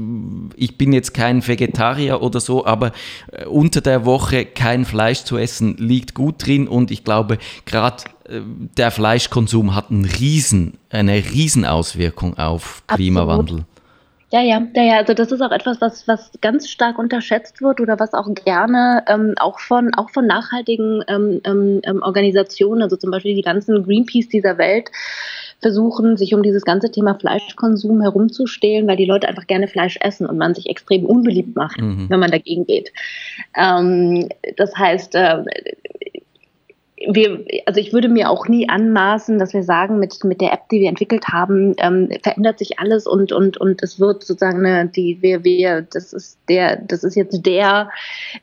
ich 0.57 0.79
bin 0.79 0.92
jetzt 0.92 1.12
kein 1.12 1.46
Vegetarier 1.46 2.22
oder 2.22 2.40
so, 2.40 2.64
aber 2.64 2.92
äh, 3.33 3.44
unter 3.44 3.81
der 3.81 4.05
Woche 4.05 4.46
kein 4.46 4.85
Fleisch 4.85 5.24
zu 5.24 5.37
essen 5.37 5.76
liegt 5.76 6.14
gut 6.14 6.46
drin 6.46 6.68
und 6.68 6.90
ich 6.90 7.05
glaube, 7.05 7.38
gerade 7.66 8.05
äh, 8.24 8.40
der 8.76 8.90
Fleischkonsum 8.90 9.74
hat 9.74 9.90
einen 9.90 10.05
riesen, 10.07 10.79
eine 10.88 11.16
Riesenauswirkung 11.16 12.38
auf 12.38 12.83
Klimawandel. 12.87 13.59
Absolut. 13.59 13.80
Ja, 14.33 14.43
ja, 14.43 14.64
ja, 14.77 14.83
ja, 14.83 14.97
also 14.99 15.12
das 15.12 15.33
ist 15.33 15.40
auch 15.40 15.51
etwas, 15.51 15.81
was, 15.81 16.07
was 16.07 16.31
ganz 16.40 16.69
stark 16.69 17.01
unterschätzt 17.01 17.62
wird 17.62 17.81
oder 17.81 17.99
was 17.99 18.14
auch 18.14 18.33
gerne 18.45 19.03
ähm, 19.09 19.35
auch 19.40 19.59
von 19.59 19.93
auch 19.95 20.11
von 20.11 20.27
nachhaltigen 20.27 21.03
ähm, 21.09 21.40
ähm, 21.45 21.81
ähm, 21.83 22.01
Organisationen, 22.03 22.83
also 22.83 22.97
zum 22.97 23.11
Beispiel 23.11 23.35
die 23.35 23.43
ganzen 23.43 23.83
Greenpeace 23.83 24.29
dieser 24.29 24.57
Welt, 24.57 24.90
versuchen, 25.61 26.16
sich 26.16 26.33
um 26.33 26.45
dieses 26.45 26.64
ganze 26.64 26.93
Thema 26.93 27.16
Fleischkonsum 27.16 28.01
herumzustehlen, 28.01 28.87
weil 28.87 28.97
die 28.97 29.05
Leute 29.05 29.29
einfach 29.29 29.49
gerne 29.49 29.66
Fleisch 29.66 29.99
essen 30.01 30.27
und 30.27 30.38
man 30.38 30.55
sich 30.55 30.69
extrem 30.71 31.07
unbeliebt 31.07 31.57
macht, 31.57 31.81
mhm. 31.81 32.09
wenn 32.09 32.21
man 32.21 32.31
dagegen 32.31 32.66
geht. 32.66 32.93
Ähm, 33.57 34.29
das 34.57 34.77
heißt, 34.77 35.16
äh, 35.16 35.43
wir, 37.09 37.45
also 37.65 37.81
ich 37.81 37.95
würde 37.95 38.11
mir 38.11 38.29
auch 38.29 38.47
nie 38.47 38.69
anmaßen, 38.69 39.39
dass 39.39 39.55
wir 39.55 39.63
sagen, 39.63 39.99
mit, 39.99 40.23
mit 40.25 40.43
der 40.43 40.53
App, 40.53 40.69
die 40.69 40.81
wir 40.81 40.89
entwickelt 40.89 41.29
haben, 41.29 41.75
ähm, 41.79 42.11
verändert 42.23 42.59
sich 42.59 42.79
alles 42.79 43.07
und, 43.07 43.33
und, 43.33 43.57
und 43.57 43.83
es 43.83 43.99
wird 43.99 44.23
sozusagen 44.23 44.65
eine, 44.67 44.87
die, 44.87 45.21
wir, 45.23 45.43
wir, 45.43 45.81
das 45.81 46.13
ist 46.13 46.39
der, 46.49 46.77
das 46.77 47.03
ist 47.03 47.15
jetzt 47.15 47.47
der 47.47 47.91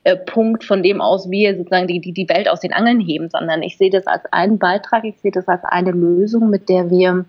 äh, 0.03 0.15
Punkt, 0.15 0.63
von 0.63 0.81
dem 0.81 1.01
aus 1.01 1.29
wir 1.29 1.55
sozusagen 1.55 1.87
die, 1.87 2.01
die, 2.01 2.13
die 2.13 2.29
Welt 2.29 2.49
aus 2.49 2.61
den 2.61 2.73
Angeln 2.73 2.99
heben, 2.99 3.29
sondern 3.29 3.61
ich 3.61 3.77
sehe 3.77 3.91
das 3.91 4.07
als 4.07 4.23
einen 4.31 4.57
Beitrag, 4.57 5.03
ich 5.05 5.19
sehe 5.19 5.31
das 5.31 5.47
als 5.47 5.63
eine 5.63 5.91
Lösung, 5.91 6.49
mit 6.49 6.67
der 6.67 6.89
wir 6.89 7.25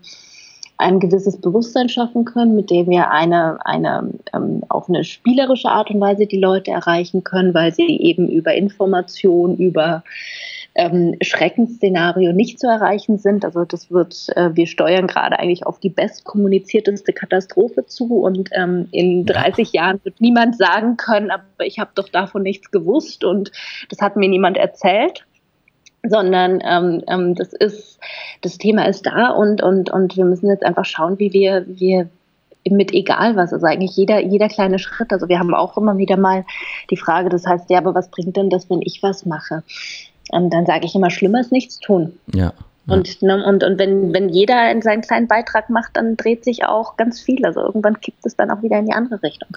ein 0.79 1.01
gewisses 1.01 1.41
Bewusstsein 1.41 1.89
schaffen 1.89 2.25
können, 2.25 2.55
mit 2.55 2.71
dem 2.71 2.89
wir 2.89 3.11
eine, 3.11 3.59
eine 3.67 4.11
ähm, 4.33 4.63
auf 4.69 4.89
eine 4.89 5.05
spielerische 5.05 5.69
Art 5.69 5.91
und 5.91 6.01
Weise 6.01 6.27
die 6.27 6.39
Leute 6.39 6.71
erreichen 6.71 7.25
können, 7.25 7.53
weil 7.53 7.75
sie 7.75 8.01
eben 8.01 8.29
über 8.29 8.55
Information, 8.55 9.57
über 9.57 10.05
ähm, 10.79 11.17
Schreckensszenario 11.21 12.33
nicht 12.33 12.61
zu 12.61 12.69
erreichen 12.69 13.19
sind. 13.19 13.45
Also 13.45 13.65
das 13.65 13.91
wird, 13.91 14.29
äh, 14.37 14.55
wir 14.55 14.69
steuern 14.69 15.09
gerade 15.09 15.39
eigentlich 15.39 15.67
auf 15.67 15.81
die 15.81 15.91
bestkommunizierteste 15.91 17.13
Katastrophe 17.13 17.85
zu 17.87 18.21
und 18.21 18.49
ähm, 18.53 18.89
in 18.93 19.27
30 19.27 19.73
Jahren 19.73 20.01
wird 20.05 20.21
niemand 20.21 20.57
sagen 20.57 20.97
können, 20.97 21.33
aber 21.33 21.43
ich 21.65 21.81
habe 21.81 21.91
doch 21.97 22.09
davon 22.09 22.45
nichts 22.45 22.71
gewusst 22.71 23.25
und 23.25 23.51
das 23.91 24.01
hat 24.01 24.17
mir 24.17 24.29
niemand 24.29 24.57
erzählt 24.57 25.25
sondern 26.05 26.61
ähm, 26.65 27.03
ähm, 27.09 27.35
das 27.35 27.53
ist 27.53 27.99
das 28.43 28.57
Thema 28.57 28.87
ist 28.87 29.05
da 29.05 29.31
und 29.31 29.61
und 29.61 29.91
und 29.91 30.17
wir 30.17 30.25
müssen 30.25 30.49
jetzt 30.49 30.65
einfach 30.65 30.85
schauen, 30.85 31.19
wie 31.19 31.33
wir 31.33 31.65
wir 31.67 32.09
mit 32.71 32.93
egal 32.93 33.37
was, 33.37 33.53
also 33.53 33.67
eigentlich 33.67 33.97
jeder, 33.97 34.21
jeder 34.21 34.49
kleine 34.49 34.79
Schritt. 34.79 35.13
Also 35.13 35.29
wir 35.29 35.39
haben 35.39 35.55
auch 35.55 35.77
immer 35.77 35.97
wieder 35.97 36.17
mal 36.17 36.45
die 36.91 36.97
Frage, 36.97 37.29
das 37.29 37.47
heißt, 37.47 37.71
ja, 37.71 37.79
aber 37.79 37.95
was 37.95 38.11
bringt 38.11 38.37
denn 38.37 38.51
das, 38.51 38.69
wenn 38.69 38.83
ich 38.83 39.03
was 39.03 39.25
mache? 39.27 39.63
Und 40.31 40.51
dann 40.51 40.67
sage 40.67 40.87
ich 40.87 40.95
immer, 40.95 41.11
schlimmer 41.11 41.41
ist 41.41 41.53
nichts 41.53 41.79
tun. 41.79 42.19
Ja. 42.35 42.53
Und, 42.89 43.21
ne, 43.21 43.45
und, 43.45 43.65
und 43.65 43.79
wenn, 43.79 44.15
wenn 44.15 44.31
jeder 44.31 44.75
seinen 44.81 45.03
kleinen 45.03 45.29
Beitrag 45.29 45.69
macht, 45.69 45.97
dann 45.99 46.17
dreht 46.17 46.43
sich 46.45 46.65
auch 46.65 46.97
ganz 46.97 47.21
viel. 47.21 47.45
Also 47.45 47.61
irgendwann 47.61 48.01
kippt 48.01 48.25
es 48.25 48.35
dann 48.35 48.51
auch 48.51 48.63
wieder 48.63 48.79
in 48.79 48.87
die 48.87 48.95
andere 48.95 49.23
Richtung 49.23 49.49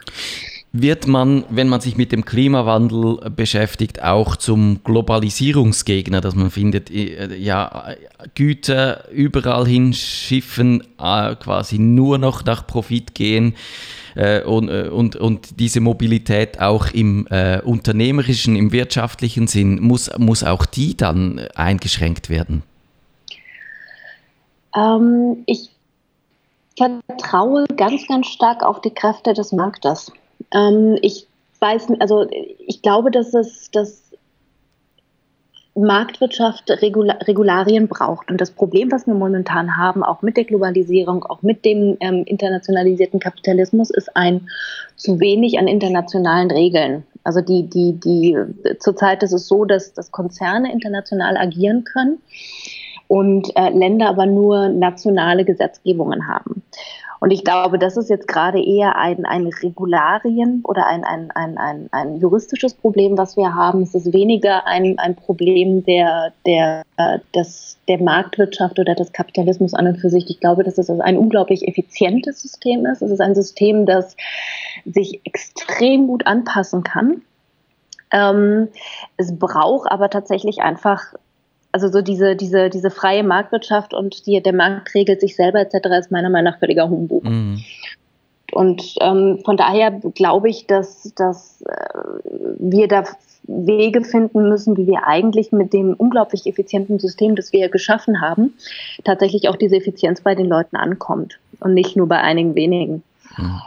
wird 0.74 1.06
man, 1.06 1.44
wenn 1.50 1.68
man 1.68 1.82
sich 1.82 1.98
mit 1.98 2.14
dem 2.14 2.24
Klimawandel 2.24 3.30
beschäftigt, 3.30 4.02
auch 4.02 4.38
zum 4.38 4.82
Globalisierungsgegner, 4.84 6.22
dass 6.22 6.34
man 6.34 6.50
findet, 6.50 6.90
äh, 6.90 7.36
ja, 7.36 7.96
Güter 8.36 9.10
überall 9.12 9.68
hinschiffen, 9.68 10.82
äh, 10.98 11.36
quasi 11.36 11.78
nur 11.78 12.18
noch 12.18 12.46
nach 12.46 12.66
Profit 12.66 13.16
gehen 13.16 13.56
äh, 14.16 14.44
und, 14.44 14.70
und, 14.70 15.18
und 15.18 15.60
diese 15.60 15.82
Mobilität 15.82 16.62
auch 16.62 16.88
im 16.92 17.28
äh, 17.30 17.60
unternehmerischen, 17.62 18.56
im 18.56 18.72
wirtschaftlichen 18.72 19.48
Sinn, 19.48 19.82
muss, 19.82 20.10
muss 20.18 20.44
auch 20.44 20.66
die 20.66 20.96
dann 20.96 21.40
eingeschränkt 21.54 22.30
werden? 22.30 22.64
Ähm, 24.74 25.44
ich 25.48 25.70
vertraue 26.78 27.66
ganz, 27.76 28.08
ganz 28.08 28.28
stark 28.28 28.64
auf 28.64 28.80
die 28.80 28.94
Kräfte 28.94 29.34
des 29.34 29.52
Marktes. 29.52 30.14
Ähm, 30.54 30.97
ich 31.01 31.27
weiß, 31.60 31.88
also 31.99 32.27
ich 32.30 32.82
glaube, 32.82 33.12
dass 33.12 33.34
es, 33.34 33.69
dass 33.71 34.12
Marktwirtschaft 35.73 36.69
Regula 36.82 37.13
Regularien 37.21 37.88
braucht. 37.88 38.30
Und 38.30 38.41
das 38.41 38.51
Problem, 38.51 38.91
was 38.91 39.08
wir 39.08 39.13
momentan 39.13 39.77
haben, 39.77 40.04
auch 40.04 40.21
mit 40.21 40.36
der 40.36 40.43
Globalisierung, 40.43 41.23
auch 41.23 41.41
mit 41.43 41.63
dem 41.63 41.97
ähm, 42.01 42.23
internationalisierten 42.25 43.19
Kapitalismus, 43.19 43.89
ist 43.89 44.15
ein 44.15 44.49
zu 44.97 45.19
wenig 45.19 45.60
an 45.60 45.67
internationalen 45.67 46.51
Regeln. 46.51 47.04
Also 47.23 47.39
die, 47.41 47.69
die, 47.69 47.93
die, 47.93 48.38
zurzeit 48.80 49.23
ist 49.23 49.32
es 49.32 49.47
so, 49.47 49.63
dass, 49.63 49.93
dass 49.93 50.12
Konzerne 50.12 50.73
international 50.73 51.38
agieren 51.38 51.86
können 51.86 52.19
und 53.08 53.56
äh, 53.56 53.69
Länder 53.69 54.10
aber 54.10 54.25
nur 54.25 54.69
nationale 54.69 55.45
Gesetzgebungen 55.45 56.27
haben. 56.27 56.63
Und 57.22 57.30
ich 57.30 57.44
glaube, 57.44 57.78
das 57.78 57.98
ist 57.98 58.10
jetzt 58.10 58.28
gerade 58.28 58.60
eher 58.60 58.98
ein, 58.98 59.26
ein 59.28 59.46
Regularien 59.46 60.62
oder 60.64 60.88
ein, 60.88 61.04
ein, 61.04 61.30
ein, 61.30 61.60
ein, 61.60 61.88
ein 61.92 62.16
juristisches 62.16 62.74
Problem, 62.74 63.16
was 63.16 63.38
wir 63.38 63.54
haben. 63.54 63.84
Es 63.84 63.94
ist 63.94 64.12
weniger 64.12 64.66
ein, 64.66 64.98
ein 64.98 65.16
Problem 65.16 65.86
der, 65.86 66.34
der, 66.48 66.82
äh, 66.98 67.20
des, 67.36 67.78
der 67.88 68.02
Marktwirtschaft 68.02 68.80
oder 68.80 68.96
des 68.96 69.14
Kapitalismus 69.14 69.76
an 69.76 69.86
und 69.86 69.98
für 69.98 70.10
sich. 70.10 70.32
Ich 70.32 70.40
glaube, 70.40 70.64
dass 70.64 70.80
es 70.80 70.90
ein 70.90 71.16
unglaublich 71.16 71.68
effizientes 71.68 72.42
System 72.42 72.88
ist. 72.88 73.04
Es 73.04 73.12
ist 73.12 73.22
ein 73.22 73.36
System, 73.36 73.86
das 73.86 74.18
sich 74.86 75.22
extrem 75.24 76.08
gut 76.08 76.26
anpassen 76.26 76.82
kann. 76.82 77.22
Ähm, 78.12 78.70
es 79.18 79.38
braucht 79.38 79.92
aber 79.92 80.10
tatsächlich 80.10 80.62
einfach 80.64 81.14
also 81.72 81.88
so 81.88 82.02
diese, 82.02 82.36
diese, 82.36 82.70
diese 82.70 82.90
freie 82.90 83.24
Marktwirtschaft 83.24 83.94
und 83.94 84.26
die, 84.26 84.42
der 84.42 84.54
Markt 84.54 84.94
regelt 84.94 85.22
sich 85.22 85.36
selber 85.36 85.60
etc. 85.60 85.88
ist 86.00 86.12
meiner 86.12 86.30
Meinung 86.30 86.52
nach 86.52 86.60
völliger 86.60 86.90
Humbug. 86.90 87.24
Mhm. 87.24 87.64
Und 88.52 88.96
ähm, 89.00 89.40
von 89.46 89.56
daher 89.56 89.92
glaube 89.92 90.50
ich, 90.50 90.68
dass, 90.68 91.14
dass 91.16 91.62
äh, 91.62 92.00
wir 92.60 92.88
da 92.88 93.04
Wege 93.44 94.04
finden 94.04 94.50
müssen, 94.50 94.78
wie 94.78 94.88
wir 94.88 95.08
eigentlich 95.08 95.52
mit 95.52 95.74
dem 95.74 95.94
unglaublich 95.94 96.46
effizienten 96.46 97.00
System, 97.00 97.36
das 97.36 97.54
wir 97.54 97.70
geschaffen 97.70 98.22
haben, 98.22 98.54
tatsächlich 99.04 99.50
auch 99.50 99.56
diese 99.56 99.78
Effizienz 99.78 100.22
bei 100.22 100.36
den 100.36 100.48
Leuten 100.48 100.76
ankommt 100.76 101.40
und 101.60 101.74
nicht 101.74 101.96
nur 101.96 102.08
bei 102.08 102.20
einigen 102.20 102.56
wenigen. 102.56 103.04
Mhm. 103.38 103.62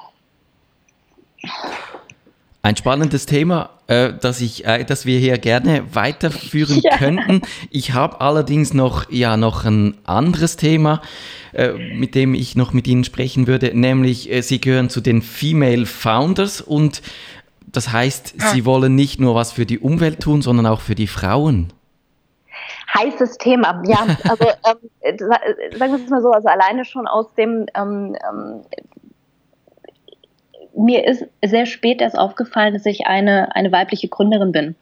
Ein 2.64 2.78
spannendes 2.78 3.26
Thema, 3.26 3.68
äh, 3.88 4.14
das, 4.18 4.40
ich, 4.40 4.64
äh, 4.64 4.84
das 4.84 5.04
wir 5.04 5.18
hier 5.18 5.36
gerne 5.36 5.94
weiterführen 5.94 6.80
ja. 6.82 6.96
könnten. 6.96 7.42
Ich 7.68 7.92
habe 7.92 8.22
allerdings 8.22 8.72
noch, 8.72 9.10
ja, 9.10 9.36
noch 9.36 9.66
ein 9.66 9.98
anderes 10.04 10.56
Thema, 10.56 11.02
äh, 11.52 11.72
mit 11.72 12.14
dem 12.14 12.32
ich 12.32 12.56
noch 12.56 12.72
mit 12.72 12.86
Ihnen 12.86 13.04
sprechen 13.04 13.46
würde, 13.46 13.78
nämlich 13.78 14.32
äh, 14.32 14.40
Sie 14.40 14.62
gehören 14.62 14.88
zu 14.88 15.02
den 15.02 15.20
Female 15.20 15.84
Founders 15.84 16.62
und 16.62 17.02
das 17.66 17.92
heißt, 17.92 18.36
ah. 18.40 18.46
Sie 18.46 18.64
wollen 18.64 18.94
nicht 18.94 19.20
nur 19.20 19.34
was 19.34 19.52
für 19.52 19.66
die 19.66 19.78
Umwelt 19.78 20.20
tun, 20.20 20.40
sondern 20.40 20.64
auch 20.64 20.80
für 20.80 20.94
die 20.94 21.06
Frauen 21.06 21.70
heißes 22.96 23.36
Thema. 23.38 23.82
Ja, 23.84 24.06
also 24.28 24.44
ähm, 24.44 24.90
äh, 25.00 25.18
sagen 25.18 25.92
wir 25.92 26.02
es 26.02 26.08
mal 26.08 26.22
so, 26.22 26.30
also 26.30 26.48
alleine 26.48 26.84
schon 26.86 27.06
aus 27.06 27.26
dem 27.34 27.66
ähm, 27.74 28.16
ähm, 28.26 28.62
mir 30.76 31.06
ist 31.06 31.24
sehr 31.44 31.66
spät 31.66 32.00
erst 32.00 32.18
aufgefallen, 32.18 32.74
dass 32.74 32.86
ich 32.86 33.06
eine, 33.06 33.54
eine 33.54 33.72
weibliche 33.72 34.08
Gründerin 34.08 34.52
bin. 34.52 34.74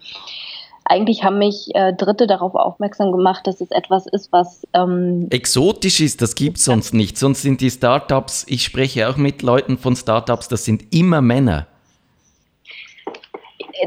Eigentlich 0.84 1.22
haben 1.22 1.38
mich 1.38 1.68
äh, 1.74 1.92
Dritte 1.92 2.26
darauf 2.26 2.54
aufmerksam 2.54 3.12
gemacht, 3.12 3.46
dass 3.46 3.60
es 3.60 3.70
etwas 3.70 4.06
ist, 4.06 4.32
was 4.32 4.66
ähm 4.74 5.28
exotisch 5.30 6.00
ist. 6.00 6.20
Das 6.20 6.34
gibt 6.34 6.58
es 6.58 6.64
sonst 6.64 6.92
nicht. 6.92 7.16
Sonst 7.16 7.42
sind 7.42 7.60
die 7.60 7.70
Startups, 7.70 8.44
ich 8.48 8.64
spreche 8.64 9.08
auch 9.08 9.16
mit 9.16 9.42
Leuten 9.42 9.78
von 9.78 9.94
Startups, 9.94 10.48
das 10.48 10.64
sind 10.64 10.92
immer 10.92 11.20
Männer. 11.20 11.66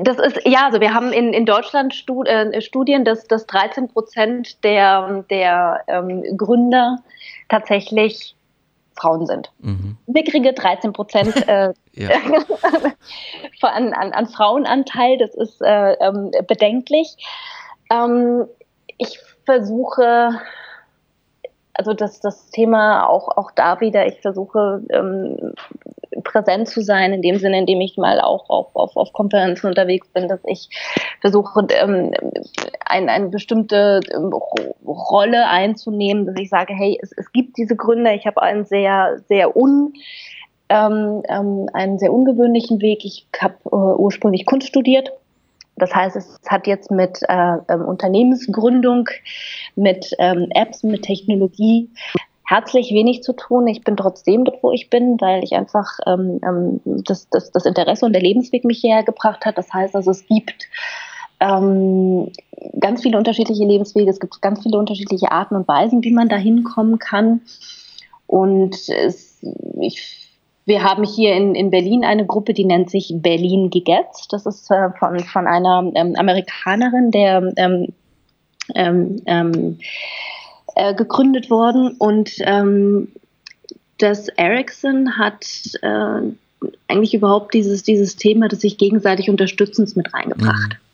Das 0.04 0.18
ist, 0.18 0.42
ja, 0.46 0.66
also 0.66 0.82
wir 0.82 0.94
haben 0.94 1.12
in, 1.12 1.34
in 1.34 1.46
Deutschland 1.46 1.94
Stud 1.94 2.28
äh, 2.28 2.62
Studien, 2.62 3.06
dass, 3.06 3.28
dass 3.28 3.46
13 3.46 3.90
Prozent 3.90 4.64
der, 4.64 5.26
der 5.30 5.82
ähm, 5.88 6.24
Gründer 6.38 7.00
tatsächlich 7.50 8.35
Frauen 8.96 9.26
sind. 9.26 9.52
Mhm. 9.60 9.98
Mickrige 10.08 10.54
13 10.54 10.94
Prozent 10.94 11.36
äh, 11.48 11.74
an, 13.62 13.94
an, 13.94 14.14
an, 14.14 14.28
Frauenanteil, 14.28 15.18
das 15.18 15.36
ist 15.36 15.62
äh, 15.62 15.94
ähm, 15.94 16.32
bedenklich. 16.48 17.18
Ähm, 17.92 18.46
ich 18.98 19.20
versuche 19.46 20.40
also 21.78 21.94
das, 21.94 22.22
das 22.22 22.50
Thema 22.52 23.08
auch, 23.08 23.38
auch 23.38 23.52
da 23.52 23.82
wieder, 23.82 24.08
ich 24.08 24.22
versuche 24.22 24.82
ähm, 24.90 25.54
präsent 26.24 26.68
zu 26.68 26.82
sein, 26.82 27.14
in 27.14 27.22
dem 27.22 27.38
Sinne, 27.38 27.60
in 27.60 27.66
dem 27.66 27.82
ich 27.82 27.98
mal 27.98 28.20
auch 28.20 28.50
auf, 28.50 28.76
auf, 28.76 28.96
auf 28.96 29.14
Konferenzen 29.14 29.68
unterwegs 29.68 30.08
bin, 30.10 30.28
dass 30.28 30.40
ich 30.46 30.70
versuche, 31.22 31.68
ähm, 31.70 32.12
ein, 32.86 33.10
eine 33.10 33.30
bestimmte 33.30 34.00
ähm, 34.14 34.34
Rolle 34.86 35.48
einzunehmen, 35.48 36.26
dass 36.26 36.36
ich 36.38 36.50
sage, 36.50 36.74
hey, 36.74 36.98
es, 37.02 37.12
es 37.12 37.32
gibt 37.32 37.58
diese 37.58 37.76
Gründe, 37.76 38.14
ich 38.14 38.26
habe 38.26 38.42
einen 38.42 38.66
sehr, 38.66 39.20
sehr 39.28 39.56
un 39.56 39.94
ähm, 40.68 41.22
ähm, 41.30 41.70
einen 41.74 42.00
sehr 42.00 42.12
ungewöhnlichen 42.12 42.82
Weg. 42.82 43.06
Ich 43.06 43.28
habe 43.40 43.56
äh, 43.66 43.76
ursprünglich 43.76 44.48
Kunst 44.48 44.68
studiert 44.68 45.12
das 45.78 45.94
heißt, 45.94 46.16
es 46.16 46.40
hat 46.48 46.68
jetzt 46.68 46.90
mit 46.90 47.20
äh, 47.28 47.58
Unternehmensgründung, 47.76 49.10
mit 49.76 50.10
ähm, 50.20 50.48
Apps, 50.52 50.84
mit 50.84 51.04
Technologie 51.04 51.90
herzlich 52.46 52.92
wenig 52.92 53.24
zu 53.24 53.34
tun. 53.34 53.68
Ich 53.68 53.84
bin 53.84 53.98
trotzdem 53.98 54.46
dort, 54.46 54.62
wo 54.64 54.72
ich 54.72 54.90
bin, 54.90 55.20
weil 55.20 55.44
ich 55.44 55.54
einfach 55.54 56.00
ähm, 56.06 56.40
ähm, 56.44 56.82
das, 56.86 57.28
das, 57.30 57.52
das 57.52 57.66
Interesse 57.66 58.06
und 58.06 58.14
der 58.14 58.22
Lebensweg 58.22 58.66
mich 58.66 58.80
hierher 58.80 59.04
gebracht 59.04 59.46
hat. 59.46 59.58
Das 59.58 59.74
heißt 59.74 59.96
also, 59.96 60.12
es 60.12 60.26
gibt 60.28 60.68
ähm, 61.40 62.32
ganz 62.80 63.02
viele 63.02 63.18
unterschiedliche 63.18 63.66
Lebenswege, 63.66 64.10
es 64.10 64.20
gibt 64.20 64.42
ganz 64.42 64.64
viele 64.64 64.78
unterschiedliche 64.78 65.32
Arten 65.32 65.56
und 65.56 65.68
Weisen, 65.68 66.04
wie 66.04 66.14
man 66.14 66.30
da 66.30 66.38
hinkommen 66.38 67.00
kann. 67.00 67.42
Und 68.28 68.90
es, 68.90 69.44
ich 69.80 70.26
wir 70.66 70.84
haben 70.84 71.04
hier 71.04 71.36
in, 71.36 71.54
in 71.54 71.70
Berlin 71.70 72.04
eine 72.04 72.26
Gruppe, 72.26 72.54
die 72.54 72.66
nennt 72.66 72.90
sich 72.90 73.14
Berlin 73.16 73.70
Gegetzt. 73.70 74.34
Das 74.34 74.48
ist 74.48 74.70
äh, 74.72 74.90
von, 74.98 75.20
von 75.20 75.46
einer 75.46 75.92
ähm, 75.94 76.16
Amerikanerin, 76.16 77.12
der 77.12 77.54
ähm, 77.56 77.94
ähm, 78.74 79.22
ähm, 79.28 79.80
äh, 80.76 80.94
gegründet 80.94 81.50
worden. 81.50 81.96
Und 81.98 82.32
ähm, 82.42 83.10
das 83.98 84.28
Ericsson 84.30 85.18
hat 85.18 85.46
äh, 85.82 86.22
eigentlich 86.88 87.14
überhaupt 87.14 87.54
dieses, 87.54 87.84
dieses 87.84 88.16
Thema 88.16 88.48
des 88.48 88.62
sich 88.62 88.78
gegenseitig 88.78 89.30
Unterstützens 89.30 89.96
mit 89.96 90.14
reingebracht. 90.14 90.74
Mhm. 90.74 90.86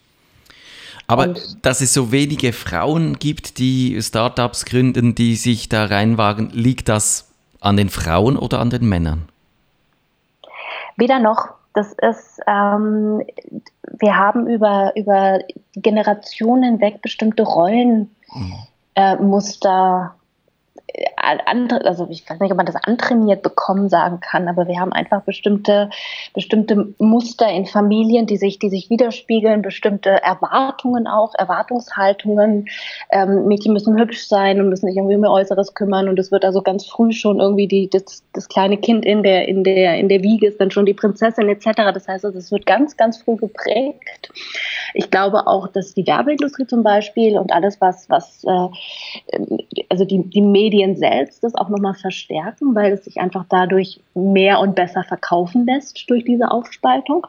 Aber 1.08 1.24
und 1.24 1.66
dass 1.66 1.82
es 1.82 1.94
so 1.94 2.12
wenige 2.12 2.54
Frauen 2.54 3.20
gibt, 3.20 3.58
die 3.58 4.02
Startups 4.02 4.66
gründen, 4.66 5.14
die 5.14 5.36
sich 5.36 5.68
da 5.68 5.86
reinwagen, 5.86 6.52
liegt 6.52 6.88
das 6.88 7.30
an 7.60 7.76
den 7.76 7.90
Frauen 7.90 8.38
oder 8.38 8.60
an 8.60 8.70
den 8.70 8.88
Männern? 8.88 9.28
Weder 10.96 11.20
noch. 11.20 11.50
das 11.74 11.94
ist, 11.94 12.40
ähm, 12.48 13.24
wir 14.00 14.16
haben 14.16 14.48
über, 14.48 14.94
über 14.96 15.40
Generationen 15.76 16.64
hinweg 16.64 17.02
bestimmte 17.02 17.44
Rollenmuster 17.44 18.10
mhm. 18.34 18.54
Äh, 19.02 20.21
also 21.86 22.08
ich 22.10 22.30
weiß 22.30 22.40
nicht, 22.40 22.52
ob 22.52 22.58
man 22.58 22.66
das 22.66 22.76
antrainiert 22.76 23.42
bekommen 23.42 23.90
sagen 23.90 24.20
kann, 24.20 24.48
aber 24.48 24.68
wir 24.68 24.80
haben 24.80 24.92
einfach 24.92 25.22
bestimmte, 25.22 25.90
bestimmte 26.34 26.94
Muster 26.98 27.50
in 27.50 27.66
Familien, 27.66 28.26
die 28.26 28.38
sich, 28.38 28.60
die 28.60 28.70
sich 28.70 28.90
widerspiegeln, 28.90 29.62
bestimmte 29.62 30.10
Erwartungen 30.10 31.08
auch, 31.08 31.34
Erwartungshaltungen. 31.36 32.68
Ähm, 33.12 33.48
Mädchen 33.48 33.74
müssen 33.74 33.98
hübsch 33.98 34.28
sein 34.28 34.60
und 34.60 34.70
müssen 34.70 34.88
sich 34.88 34.98
irgendwie 34.98 35.16
um 35.16 35.24
ihr 35.24 35.32
Äußeres 35.32 35.74
kümmern 35.74 36.10
und 36.10 36.20
es 36.20 36.32
wird 36.32 36.46
also 36.46 36.62
ganz 36.62 36.86
früh 36.86 37.12
schon 37.12 37.40
irgendwie 37.40 37.68
die, 37.68 37.90
das, 37.90 38.24
das 38.34 38.50
kleine 38.50 38.78
Kind 38.78 39.06
in 39.06 39.24
der, 39.24 39.48
in 39.48 39.64
der, 39.64 39.98
in 39.98 40.10
der 40.10 40.24
Wiege 40.24 40.48
ist 40.48 40.60
dann 40.60 40.72
schon 40.72 40.86
die 40.86 40.94
Prinzessin 40.94 41.50
etc. 41.50 41.94
Das 41.94 42.08
heißt, 42.08 42.26
also, 42.26 42.38
es 42.38 42.52
wird 42.52 42.66
ganz, 42.66 42.98
ganz 42.98 43.18
früh 43.22 43.36
geprägt. 43.36 44.32
Ich 44.94 45.10
glaube 45.10 45.48
auch, 45.48 45.68
dass 45.68 45.94
die 45.94 46.06
Werbeindustrie 46.06 46.68
zum 46.68 46.84
Beispiel 46.84 47.38
und 47.38 47.52
alles, 47.52 47.80
was, 47.80 48.10
was 48.10 48.44
äh, 48.44 49.38
also 49.90 50.06
die, 50.06 50.30
die 50.30 50.42
Medien 50.42 50.81
Medien 50.82 50.96
selbst 50.96 51.44
das 51.44 51.56
auch 51.56 51.70
nochmal 51.70 51.94
verstärken, 51.94 52.76
weil 52.76 52.94
es 52.94 53.06
sich 53.06 53.20
einfach 53.20 53.46
dadurch 53.50 54.02
mehr 54.14 54.60
und 54.60 54.76
besser 54.76 55.04
verkaufen 55.04 55.66
lässt 55.66 56.10
durch 56.10 56.26
diese 56.26 56.52
Aufspaltung. 56.52 57.28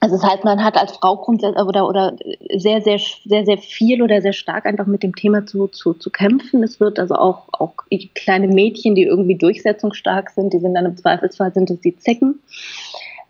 Also 0.00 0.16
das 0.16 0.24
heißt, 0.24 0.44
man 0.44 0.64
hat 0.64 0.76
als 0.76 0.92
Frau 0.92 1.16
grundsätzlich 1.16 1.64
oder, 1.64 1.88
oder 1.88 2.16
sehr, 2.56 2.82
sehr, 2.82 2.98
sehr, 3.24 3.44
sehr 3.44 3.58
viel 3.58 4.02
oder 4.02 4.20
sehr 4.20 4.32
stark 4.32 4.66
einfach 4.66 4.86
mit 4.86 5.04
dem 5.04 5.14
Thema 5.14 5.46
zu, 5.46 5.68
zu, 5.68 5.94
zu 5.94 6.10
kämpfen. 6.10 6.64
Es 6.64 6.80
wird 6.80 6.98
also 6.98 7.14
auch, 7.14 7.48
auch 7.52 7.74
kleine 8.14 8.48
Mädchen, 8.48 8.96
die 8.96 9.04
irgendwie 9.04 9.36
durchsetzungsstark 9.36 10.30
sind, 10.30 10.52
die 10.52 10.58
sind 10.58 10.74
dann 10.74 10.86
im 10.86 10.96
Zweifelsfall 10.96 11.54
sind 11.54 11.70
es 11.70 11.80
die 11.80 11.96
Zecken. 11.96 12.40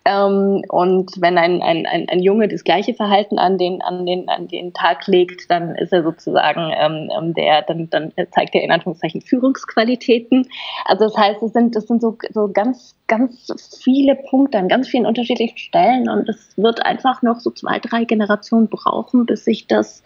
Ähm, 0.05 0.63
und 0.69 1.13
wenn 1.21 1.39
ein, 1.39 1.63
ein, 1.63 1.87
ein, 1.87 2.09
ein 2.09 2.23
Junge 2.23 2.49
das 2.49 2.65
gleiche 2.65 2.95
Verhalten 2.95 3.39
an 3.39 3.57
den, 3.57 3.83
an, 3.83 4.05
den, 4.05 4.29
an 4.29 4.49
den 4.49 4.73
Tag 4.73 5.07
legt, 5.07 5.51
dann 5.51 5.77
ist 5.77 5.93
er 5.93 6.03
sozusagen 6.03 6.73
ähm, 6.77 7.11
ähm 7.17 7.35
der, 7.35 7.63
dann, 7.63 7.89
dann 7.91 8.13
zeigt 8.33 8.55
er 8.55 8.63
in 8.63 8.73
Anführungszeichen 8.73 9.21
Führungsqualitäten. 9.21 10.49
Also 10.85 11.05
das 11.05 11.17
heißt, 11.17 11.43
es 11.43 11.53
sind, 11.53 11.77
das 11.77 11.87
sind 11.87 12.03
so, 12.03 12.17
so 12.31 12.49
ganz, 12.53 12.97
ganz 13.07 13.81
viele 13.83 14.17
Punkte 14.17 14.59
an 14.59 14.69
ganz 14.69 14.89
vielen 14.89 15.07
unterschiedlichen 15.07 15.59
Stellen 15.59 16.09
und 16.09 16.29
es 16.29 16.57
wird 16.57 16.85
einfach 16.85 17.23
noch 17.23 17.39
so 17.39 17.51
zwei, 17.51 17.79
drei 17.79 18.05
Generationen 18.05 18.69
brauchen, 18.69 19.27
bis 19.27 19.45
sich 19.45 19.67
das 19.67 20.03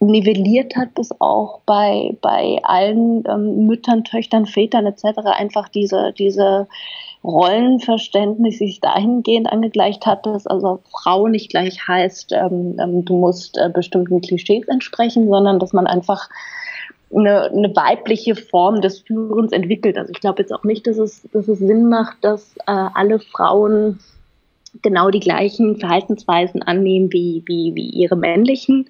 nivelliert 0.00 0.76
hat, 0.76 0.94
bis 0.94 1.10
auch 1.20 1.60
bei, 1.64 2.16
bei 2.20 2.58
allen 2.64 3.24
ähm, 3.28 3.66
Müttern, 3.66 4.04
Töchtern, 4.04 4.46
Vätern 4.46 4.86
etc. 4.86 5.20
einfach 5.24 5.68
diese, 5.68 6.12
diese 6.18 6.66
Rollenverständnis 7.24 8.58
sich 8.58 8.80
dahingehend 8.80 9.50
angegleicht 9.50 10.06
hat, 10.06 10.26
dass 10.26 10.46
also 10.46 10.80
Frau 10.90 11.28
nicht 11.28 11.50
gleich 11.50 11.86
heißt, 11.86 12.32
ähm, 12.32 12.76
ähm, 12.80 13.04
du 13.04 13.16
musst 13.16 13.56
äh, 13.58 13.70
bestimmten 13.72 14.20
Klischees 14.20 14.66
entsprechen, 14.68 15.28
sondern 15.28 15.60
dass 15.60 15.72
man 15.72 15.86
einfach 15.86 16.28
eine, 17.14 17.50
eine 17.50 17.76
weibliche 17.76 18.34
Form 18.34 18.80
des 18.80 19.00
Führens 19.00 19.52
entwickelt. 19.52 19.98
Also 19.98 20.10
ich 20.10 20.20
glaube 20.20 20.42
jetzt 20.42 20.52
auch 20.52 20.64
nicht, 20.64 20.86
dass 20.86 20.98
es, 20.98 21.22
dass 21.32 21.46
es 21.46 21.58
Sinn 21.58 21.88
macht, 21.88 22.16
dass 22.22 22.56
äh, 22.66 22.88
alle 22.94 23.20
Frauen 23.20 24.00
genau 24.80 25.10
die 25.10 25.20
gleichen 25.20 25.76
Verhaltensweisen 25.76 26.62
annehmen 26.62 27.12
wie, 27.12 27.42
wie, 27.46 27.74
wie 27.74 27.90
ihre 27.90 28.16
männlichen 28.16 28.88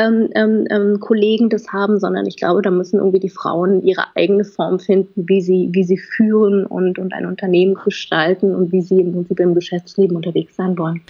ähm, 0.00 0.28
ähm, 0.34 0.66
ähm, 0.70 1.00
Kollegen 1.00 1.50
das 1.50 1.68
haben, 1.68 1.98
sondern 1.98 2.26
ich 2.26 2.36
glaube, 2.36 2.62
da 2.62 2.70
müssen 2.70 2.98
irgendwie 2.98 3.20
die 3.20 3.28
Frauen 3.28 3.82
ihre 3.82 4.04
eigene 4.14 4.44
Form 4.44 4.78
finden, 4.78 5.28
wie 5.28 5.42
sie, 5.42 5.68
wie 5.72 5.84
sie 5.84 5.98
führen 5.98 6.64
und, 6.64 6.98
und 6.98 7.12
ein 7.12 7.26
Unternehmen 7.26 7.74
gestalten 7.74 8.54
und 8.54 8.72
wie 8.72 8.80
sie 8.80 9.00
im 9.00 9.12
Prinzip 9.12 9.40
im 9.40 9.54
Geschäftsleben 9.54 10.16
unterwegs 10.16 10.56
sein 10.56 10.78
wollen. 10.78 11.02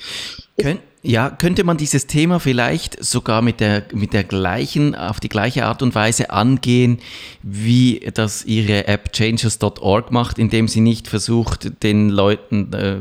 Kön 0.60 0.78
ja, 1.02 1.30
könnte 1.30 1.64
man 1.64 1.78
dieses 1.78 2.06
Thema 2.06 2.40
vielleicht 2.40 3.02
sogar 3.02 3.40
mit 3.40 3.60
der, 3.60 3.84
mit 3.94 4.12
der 4.12 4.22
gleichen, 4.22 4.94
auf 4.94 5.18
die 5.18 5.30
gleiche 5.30 5.64
Art 5.64 5.82
und 5.82 5.94
Weise 5.94 6.28
angehen, 6.28 6.98
wie 7.42 8.00
das 8.12 8.44
ihre 8.44 8.86
App 8.86 9.10
changes.org 9.12 10.12
macht, 10.12 10.38
indem 10.38 10.68
sie 10.68 10.82
nicht 10.82 11.08
versucht, 11.08 11.82
den 11.82 12.10
Leuten 12.10 12.72
äh, 12.74 12.98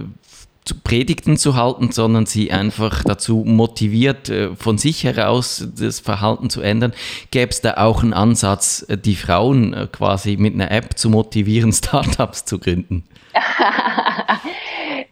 Predigten 0.73 1.37
zu 1.37 1.55
halten, 1.55 1.91
sondern 1.91 2.25
sie 2.25 2.51
einfach 2.51 3.03
dazu 3.03 3.43
motiviert, 3.45 4.29
äh, 4.29 4.55
von 4.55 4.77
sich 4.77 5.03
heraus 5.03 5.67
das 5.77 5.99
Verhalten 5.99 6.49
zu 6.49 6.61
ändern. 6.61 6.93
Gäbe 7.31 7.49
es 7.51 7.61
da 7.61 7.75
auch 7.77 8.03
einen 8.03 8.13
Ansatz, 8.13 8.85
äh, 8.89 8.97
die 8.97 9.15
Frauen 9.15 9.73
äh, 9.73 9.87
quasi 9.91 10.37
mit 10.37 10.53
einer 10.53 10.71
App 10.71 10.97
zu 10.97 11.09
motivieren, 11.09 11.71
Startups 11.73 12.45
zu 12.45 12.59
gründen? 12.59 13.07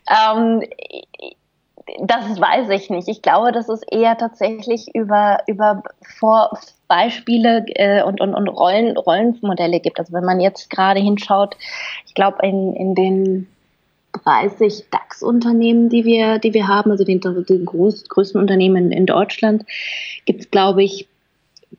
ähm, 0.09 0.63
das 2.01 2.39
weiß 2.39 2.69
ich 2.69 2.89
nicht. 2.89 3.07
Ich 3.07 3.21
glaube, 3.21 3.51
dass 3.51 3.69
es 3.69 3.81
eher 3.83 4.17
tatsächlich 4.17 4.93
über, 4.93 5.39
über 5.47 5.83
Vor 6.19 6.57
Beispiele 6.87 7.65
äh, 7.75 8.03
und, 8.03 8.21
und, 8.21 8.33
und 8.33 8.47
Rollen, 8.47 8.97
Rollenmodelle 8.97 9.79
gibt. 9.79 9.99
Also 9.99 10.13
wenn 10.13 10.25
man 10.25 10.39
jetzt 10.39 10.69
gerade 10.69 10.99
hinschaut, 10.99 11.55
ich 12.05 12.13
glaube, 12.13 12.37
in, 12.43 12.73
in 12.75 12.95
den 12.95 13.47
30 14.23 14.85
DAX-Unternehmen, 14.91 15.89
die 15.89 16.05
wir, 16.05 16.39
die 16.39 16.53
wir 16.53 16.67
haben, 16.67 16.91
also 16.91 17.03
den, 17.03 17.21
den 17.21 17.65
groß, 17.65 18.09
größten 18.09 18.39
Unternehmen 18.39 18.91
in 18.91 19.05
Deutschland, 19.05 19.65
gibt 20.25 20.41
es, 20.41 20.51
glaube 20.51 20.83
ich, 20.83 21.07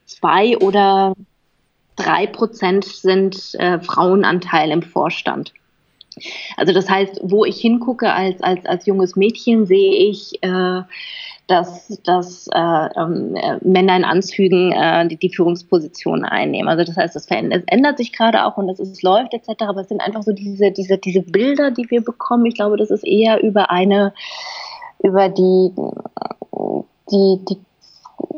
zwei 0.05 0.57
oder 0.57 1.13
drei 1.95 2.27
Prozent 2.27 2.85
sind 2.85 3.55
äh, 3.55 3.79
Frauenanteil 3.79 4.71
im 4.71 4.81
Vorstand. 4.81 5.53
Also 6.57 6.73
das 6.73 6.89
heißt, 6.89 7.19
wo 7.23 7.45
ich 7.45 7.59
hingucke 7.59 8.11
als, 8.11 8.41
als, 8.41 8.65
als 8.65 8.85
junges 8.85 9.15
Mädchen, 9.15 9.65
sehe 9.65 10.09
ich 10.09 10.41
äh, 10.43 10.81
dass, 11.49 11.99
dass 12.03 12.47
äh, 12.53 12.89
ähm, 12.95 13.35
äh, 13.35 13.57
Männer 13.61 13.97
in 13.97 14.05
Anzügen 14.05 14.71
äh, 14.71 15.07
die, 15.07 15.17
die 15.17 15.33
Führungsposition 15.33 16.23
einnehmen. 16.23 16.69
Also 16.69 16.83
das 16.83 16.95
heißt, 16.95 17.15
es, 17.15 17.25
es 17.25 17.63
ändert 17.65 17.97
sich 17.97 18.13
gerade 18.13 18.45
auch 18.45 18.57
und 18.57 18.69
es, 18.69 18.79
es 18.79 19.01
läuft 19.01 19.33
etc. 19.33 19.63
Aber 19.67 19.81
es 19.81 19.89
sind 19.89 19.99
einfach 19.99 20.21
so 20.21 20.31
diese, 20.31 20.71
diese, 20.71 20.99
diese 20.99 21.23
Bilder, 21.23 21.71
die 21.71 21.89
wir 21.89 22.03
bekommen. 22.03 22.45
Ich 22.45 22.53
glaube, 22.53 22.77
das 22.77 22.91
ist 22.91 23.03
eher 23.03 23.41
über 23.41 23.71
eine, 23.71 24.13
über 25.01 25.27
die, 25.29 25.73
die, 27.11 27.39
die 27.49 27.57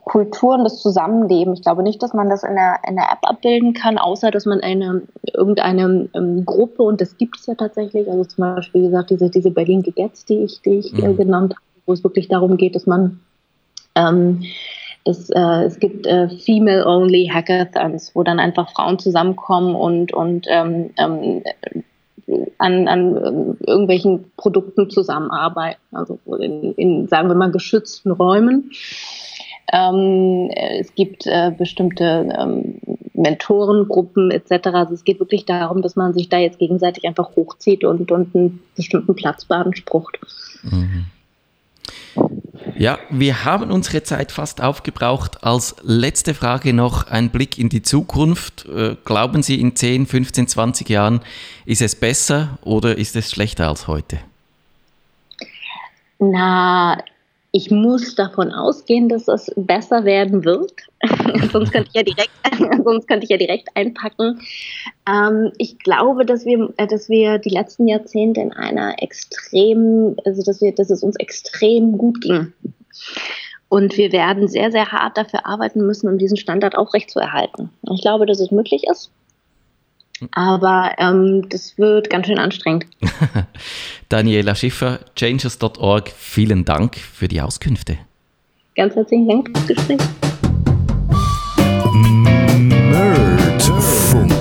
Kulturen 0.06 0.64
des 0.64 0.78
Zusammenlebens. 0.80 1.60
Ich 1.60 1.64
glaube 1.64 1.84
nicht, 1.84 2.02
dass 2.02 2.14
man 2.14 2.30
das 2.30 2.44
in 2.44 2.56
der, 2.56 2.80
in 2.88 2.96
der 2.96 3.12
App 3.12 3.20
abbilden 3.24 3.74
kann, 3.74 3.98
außer 3.98 4.32
dass 4.32 4.46
man 4.46 4.62
eine 4.62 5.02
irgendeine 5.34 6.10
ähm, 6.14 6.46
Gruppe, 6.46 6.84
und 6.84 7.02
das 7.02 7.18
gibt 7.18 7.40
es 7.40 7.48
ja 7.48 7.56
tatsächlich, 7.56 8.10
also 8.10 8.24
zum 8.24 8.56
Beispiel, 8.56 8.84
wie 8.84 8.86
gesagt, 8.86 9.10
diese, 9.10 9.30
diese 9.30 9.52
Berlin 9.52 9.82
Gegetz, 9.82 10.24
die 10.24 10.44
ich, 10.44 10.62
die 10.62 10.80
ich 10.80 10.94
äh, 10.94 11.10
mhm. 11.10 11.18
genannt 11.18 11.56
habe, 11.56 11.71
wo 11.86 11.94
es 11.94 12.04
wirklich 12.04 12.28
darum 12.28 12.58
geht, 12.58 12.76
dass 12.76 12.86
man 12.86 13.20
ähm, 13.96 14.44
es, 15.04 15.30
äh, 15.30 15.64
es 15.64 15.80
gibt 15.80 16.06
äh, 16.06 16.30
Female-Only 16.30 17.30
Hackathons, 17.34 18.12
wo 18.14 18.24
dann 18.24 18.40
einfach 18.40 18.70
Frauen 18.72 19.00
zusammenkommen 19.00 19.76
und, 19.76 20.14
und 20.14 20.46
ähm, 20.50 20.92
ähm, 20.98 21.44
an, 22.60 22.88
an 22.88 23.58
irgendwelchen 23.66 24.32
Produkten 24.38 24.90
zusammenarbeiten, 24.90 25.82
also 25.92 26.20
in, 26.40 26.74
in, 26.76 27.08
sagen 27.08 27.28
wir 27.28 27.36
mal, 27.36 27.52
geschützten 27.52 28.12
Räumen. 28.12 28.72
Ähm, 29.74 30.50
es 30.52 30.94
gibt 30.96 31.26
äh, 31.26 31.52
bestimmte 31.58 32.30
ähm, 32.38 32.80
Mentorengruppen 33.14 34.32
etc. 34.32 34.68
Also 34.68 34.94
es 34.94 35.04
geht 35.04 35.20
wirklich 35.20 35.46
darum, 35.46 35.82
dass 35.82 35.96
man 35.96 36.14
sich 36.14 36.30
da 36.30 36.38
jetzt 36.38 36.60
gegenseitig 36.60 37.06
einfach 37.06 37.36
hochzieht 37.36 37.84
und, 37.84 38.12
und 38.12 38.36
einen 38.36 38.62
bestimmten 38.76 39.16
Platz 39.16 39.46
beansprucht. 39.46 40.20
Mhm. 40.64 41.06
Ja, 42.78 42.98
wir 43.10 43.46
haben 43.46 43.70
unsere 43.70 44.02
Zeit 44.02 44.32
fast 44.32 44.62
aufgebraucht. 44.62 45.44
Als 45.44 45.76
letzte 45.84 46.34
Frage 46.34 46.74
noch 46.74 47.08
ein 47.08 47.30
Blick 47.30 47.60
in 47.60 47.70
die 47.70 47.84
Zukunft. 47.84 48.66
Äh, 48.66 48.96
glauben 49.06 49.44
Sie, 49.44 49.62
in 49.62 49.76
10, 49.76 50.08
15, 50.08 50.48
20 50.48 50.90
Jahren 50.90 51.22
ist 51.66 51.82
es 51.82 51.96
besser 51.96 52.58
oder 52.64 52.98
ist 52.98 53.16
es 53.16 53.30
schlechter 53.30 53.68
als 53.68 53.88
heute? 53.88 54.20
Na, 56.18 56.98
ich 57.54 57.70
muss 57.70 58.16
davon 58.16 58.52
ausgehen, 58.52 59.10
dass 59.10 59.28
es 59.28 59.52
besser 59.56 60.06
werden 60.06 60.46
wird. 60.46 60.72
sonst, 61.52 61.72
könnte 61.72 61.90
ich 61.90 61.96
ja 61.96 62.04
direkt, 62.04 62.32
sonst 62.84 63.08
könnte 63.08 63.26
ich 63.26 63.30
ja 63.30 63.38
direkt 63.38 63.70
einpacken. 63.76 64.40
Ähm, 65.08 65.52
ich 65.58 65.78
glaube, 65.80 66.26
dass 66.26 66.46
wir, 66.46 66.74
äh, 66.78 66.88
dass 66.88 67.10
wir 67.10 67.40
die 67.40 67.50
letzten 67.50 67.88
Jahrzehnte 67.88 68.40
in 68.40 68.54
einer 68.54 69.02
extrem, 69.02 70.16
also 70.26 70.44
dass 70.44 70.62
wir, 70.62 70.74
dass 70.74 70.90
es 70.90 71.04
uns 71.04 71.18
extrem 71.18 71.98
gut 71.98 72.22
ging. 72.22 72.54
Und 73.68 73.98
wir 73.98 74.12
werden 74.12 74.48
sehr, 74.48 74.72
sehr 74.72 74.92
hart 74.92 75.18
dafür 75.18 75.46
arbeiten 75.46 75.86
müssen, 75.86 76.10
um 76.10 76.18
diesen 76.18 76.38
Standard 76.38 76.78
aufrechtzuerhalten. 76.78 77.70
Ich 77.94 78.02
glaube, 78.02 78.26
dass 78.26 78.40
es 78.40 78.52
möglich 78.52 78.84
ist. 78.90 79.12
Aber 80.32 80.92
ähm, 80.98 81.48
das 81.50 81.78
wird 81.78 82.10
ganz 82.10 82.28
schön 82.28 82.40
anstrengend. 82.40 82.86
Daniela 84.10 84.56
Schiffer, 84.56 85.00
changes.org, 85.16 86.10
vielen 86.10 86.66
Dank 86.66 86.98
für 86.98 87.28
die 87.28 87.42
Auskünfte. 87.42 87.98
Ganz 88.76 88.96
herzlichen 88.96 89.28
Dank 89.28 89.50
fürs 89.58 89.68
Gespräch. 89.68 90.00
Nerdfunk. 93.72 94.32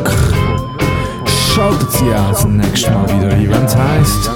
Schaltet 1.27 1.91
Sie 1.93 2.15
auch 2.15 2.31
das 2.31 2.45
nächste 2.45 2.91
Mal 2.91 3.09
wieder 3.09 3.35
ein, 3.35 3.51
wenn 3.51 3.65
es 3.65 3.77
heisst 3.77 4.31